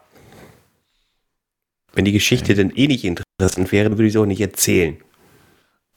[1.94, 2.56] Wenn die Geschichte okay.
[2.56, 4.98] denn eh nicht interessant wäre, würde ich sie auch nicht erzählen.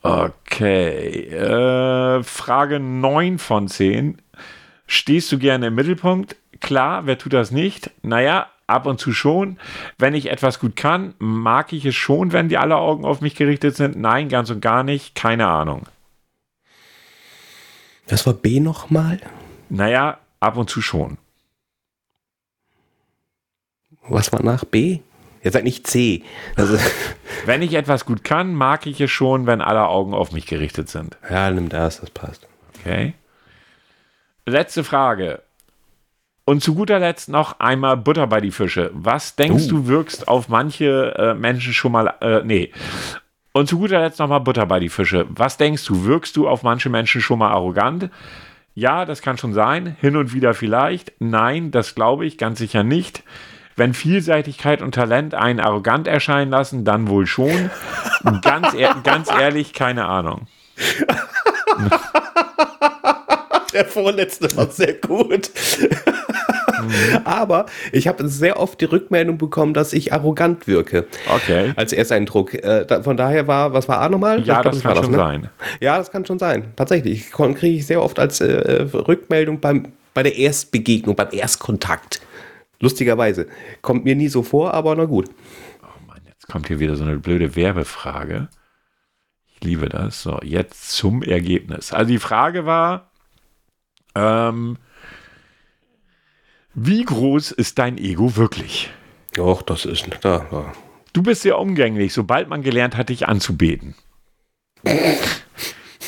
[0.07, 1.27] Okay.
[1.29, 4.23] Äh, Frage 9 von 10.
[4.87, 6.37] Stehst du gerne im Mittelpunkt?
[6.61, 7.91] Klar, wer tut das nicht?
[8.03, 9.59] Naja, ab und zu schon.
[9.99, 13.35] Wenn ich etwas gut kann, mag ich es schon, wenn die alle Augen auf mich
[13.35, 13.97] gerichtet sind.
[13.97, 15.15] Nein, ganz und gar nicht.
[15.15, 15.87] Keine Ahnung.
[18.07, 19.21] Das war B nochmal?
[19.69, 21.19] Naja, ab und zu schon.
[24.09, 25.01] Was war nach B?
[25.47, 26.25] Jetzt sag nicht C.
[26.57, 26.77] Also
[27.47, 30.89] wenn ich etwas gut kann, mag ich es schon, wenn alle Augen auf mich gerichtet
[30.89, 31.17] sind.
[31.31, 32.49] Ja, nimm das, das passt.
[32.81, 33.15] Okay.
[34.45, 35.43] Letzte Frage.
[36.47, 38.91] Und zu guter Letzt noch einmal Butter bei die Fische.
[38.93, 39.69] Was denkst uh.
[39.69, 42.13] du, wirkst auf manche äh, Menschen schon mal.
[42.21, 42.73] Äh, nee.
[43.53, 45.27] Und zu guter Letzt nochmal Butter bei die Fische.
[45.29, 48.11] Was denkst du, wirkst du auf manche Menschen schon mal arrogant?
[48.75, 49.97] Ja, das kann schon sein.
[50.01, 51.13] Hin und wieder vielleicht.
[51.21, 53.23] Nein, das glaube ich ganz sicher nicht.
[53.77, 57.71] Wenn Vielseitigkeit und Talent einen arrogant erscheinen lassen, dann wohl schon.
[58.41, 60.47] ganz, ehr ganz ehrlich, keine Ahnung.
[63.75, 65.51] Der vorletzte war sehr gut.
[66.81, 67.21] Mhm.
[67.25, 71.07] Aber ich habe sehr oft die Rückmeldung bekommen, dass ich arrogant wirke.
[71.29, 71.75] Okay.
[71.77, 72.55] Als Ersteindruck.
[72.55, 74.41] Äh, von daher war, was war A nochmal?
[74.43, 75.17] Ja, das, das kann schon das, ne?
[75.19, 75.51] sein.
[75.81, 76.73] Ja, das kann schon sein.
[76.77, 77.31] Tatsächlich.
[77.31, 82.23] Kriege ich sehr oft als äh, Rückmeldung beim, bei der Erstbegegnung, beim Erstkontakt.
[82.81, 83.49] Lustigerweise.
[83.83, 85.31] Kommt mir nie so vor, aber na gut.
[85.83, 88.49] Oh Mann, jetzt kommt hier wieder so eine blöde Werbefrage.
[89.55, 90.23] Ich liebe das.
[90.23, 91.93] So, jetzt zum Ergebnis.
[91.93, 93.11] Also die Frage war,
[94.15, 94.77] ähm,
[96.75, 98.91] wie groß ist dein Ego wirklich?
[99.39, 100.47] Och, das ist da.
[100.51, 100.73] Ja.
[101.13, 103.95] Du bist sehr umgänglich, sobald man gelernt hat, dich anzubeten.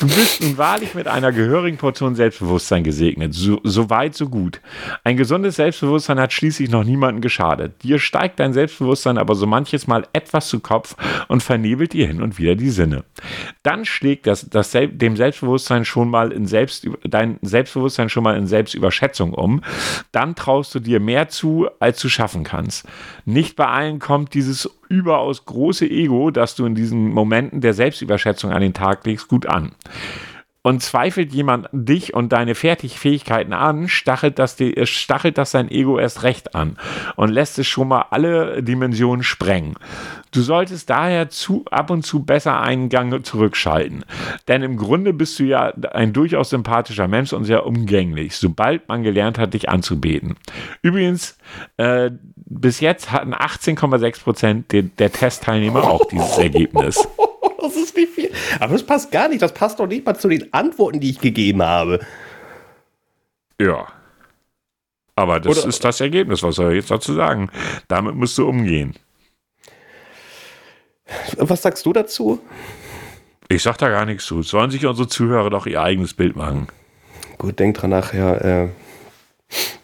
[0.01, 3.35] Du bist nun wahrlich mit einer gehörigen Portion Selbstbewusstsein gesegnet.
[3.35, 4.61] So, so, weit, so gut.
[5.03, 7.83] Ein gesundes Selbstbewusstsein hat schließlich noch niemandem geschadet.
[7.83, 10.95] Dir steigt dein Selbstbewusstsein aber so manches Mal etwas zu Kopf
[11.27, 13.03] und vernebelt dir hin und wieder die Sinne.
[13.65, 18.47] Dann schlägt das, das dem Selbstbewusstsein schon mal in Selbst, dein Selbstbewusstsein schon mal in
[18.47, 19.63] Selbstüberschätzung um.
[20.13, 22.87] Dann traust du dir mehr zu, als du schaffen kannst.
[23.25, 28.53] Nicht bei allen kommt dieses überaus große Ego, das du in diesen Momenten der Selbstüberschätzung
[28.53, 29.73] an den Tag legst, gut an.
[30.63, 36.25] Und zweifelt jemand dich und deine Fertigfähigkeiten an, stachelt das, stachelt das sein Ego erst
[36.25, 36.77] recht an
[37.17, 39.77] und lässt es schon mal alle Dimensionen sprengen.
[40.33, 44.05] Du solltest daher zu, ab und zu besser einen Gang zurückschalten.
[44.49, 49.03] Denn im Grunde bist du ja ein durchaus sympathischer Mensch und sehr umgänglich, sobald man
[49.03, 50.37] gelernt hat, dich anzubeten.
[50.83, 51.39] Übrigens,
[51.77, 57.09] äh, bis jetzt hatten 18,6 Prozent der, der Testteilnehmer auch dieses Ergebnis.
[57.61, 58.31] Das ist nicht viel.
[58.61, 59.43] Aber das passt gar nicht.
[59.43, 62.01] Das passt doch nicht mal zu den Antworten, die ich gegeben habe.
[63.61, 63.89] Ja.
[65.17, 66.43] Aber das Oder, ist das Ergebnis.
[66.45, 67.51] Was soll ich jetzt dazu sagen?
[67.89, 68.95] Damit musst du umgehen.
[71.37, 72.41] Was sagst du dazu?
[73.49, 74.43] Ich sag da gar nichts zu.
[74.43, 76.69] Sollen sich unsere Zuhörer doch ihr eigenes Bild machen.
[77.39, 78.69] Gut, denk dran nachher, äh, äh,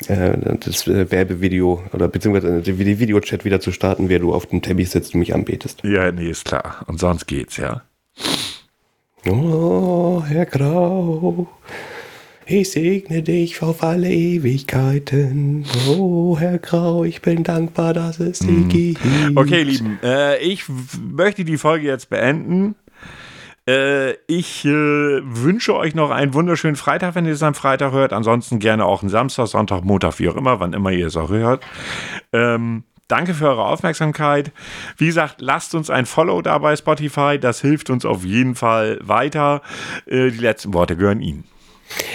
[0.07, 4.91] das äh, Werbevideo oder beziehungsweise die Videochat wieder zu starten, wer du auf dem Teppich
[4.91, 5.83] sitzt und mich anbetest.
[5.83, 6.85] Ja, nee, ist klar.
[6.87, 7.83] Und sonst geht's, ja.
[9.27, 11.49] Oh, Herr Grau,
[12.47, 15.65] ich segne dich auf alle Ewigkeiten.
[15.89, 18.69] Oh, Herr Grau, ich bin dankbar, dass es dich mm.
[18.69, 19.01] gibt.
[19.35, 20.65] Okay, Lieben, äh, ich
[21.01, 22.75] möchte die Folge jetzt beenden.
[23.67, 28.12] Äh, ich äh, wünsche euch noch einen wunderschönen Freitag, wenn ihr es am Freitag hört.
[28.12, 31.31] Ansonsten gerne auch einen Samstag, Sonntag, Montag, wie auch immer, wann immer ihr es auch
[31.31, 31.65] hört.
[32.33, 34.53] Ähm, danke für eure Aufmerksamkeit.
[34.99, 37.39] Wie gesagt, lasst uns ein Follow da bei Spotify.
[37.41, 39.62] Das hilft uns auf jeden Fall weiter.
[40.07, 41.45] Äh, die letzten Worte gehören Ihnen.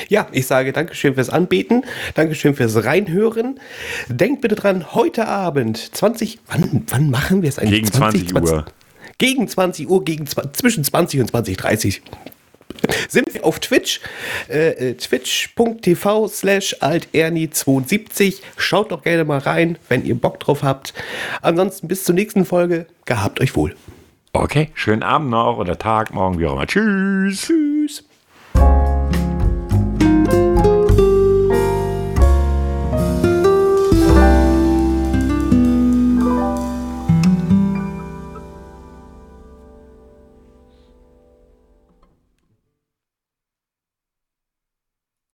[0.08, 1.86] Ja, ich sage Dankeschön fürs Anbeten,
[2.16, 3.60] Dankeschön fürs Reinhören.
[4.08, 7.84] Denkt bitte dran, heute Abend 20, wann, wann machen wir es eigentlich?
[7.84, 8.66] Gegen 20, 20 Uhr.
[9.20, 12.02] Gegen 20 Uhr, gegen, zwischen 20 und 20.30
[13.10, 14.00] sind wir auf Twitch,
[14.50, 18.42] äh, äh twitch.tv slash alterni72.
[18.58, 20.94] Schaut doch gerne mal rein, wenn ihr Bock drauf habt.
[21.42, 22.88] Ansonsten bis zur nächsten Folge.
[23.06, 23.76] Gehabt euch wohl.
[24.32, 26.68] Okay, schönen Abend noch oder Tag, morgen, wie auch immer.
[26.68, 27.42] Tschüss.
[27.42, 28.06] Tschüss.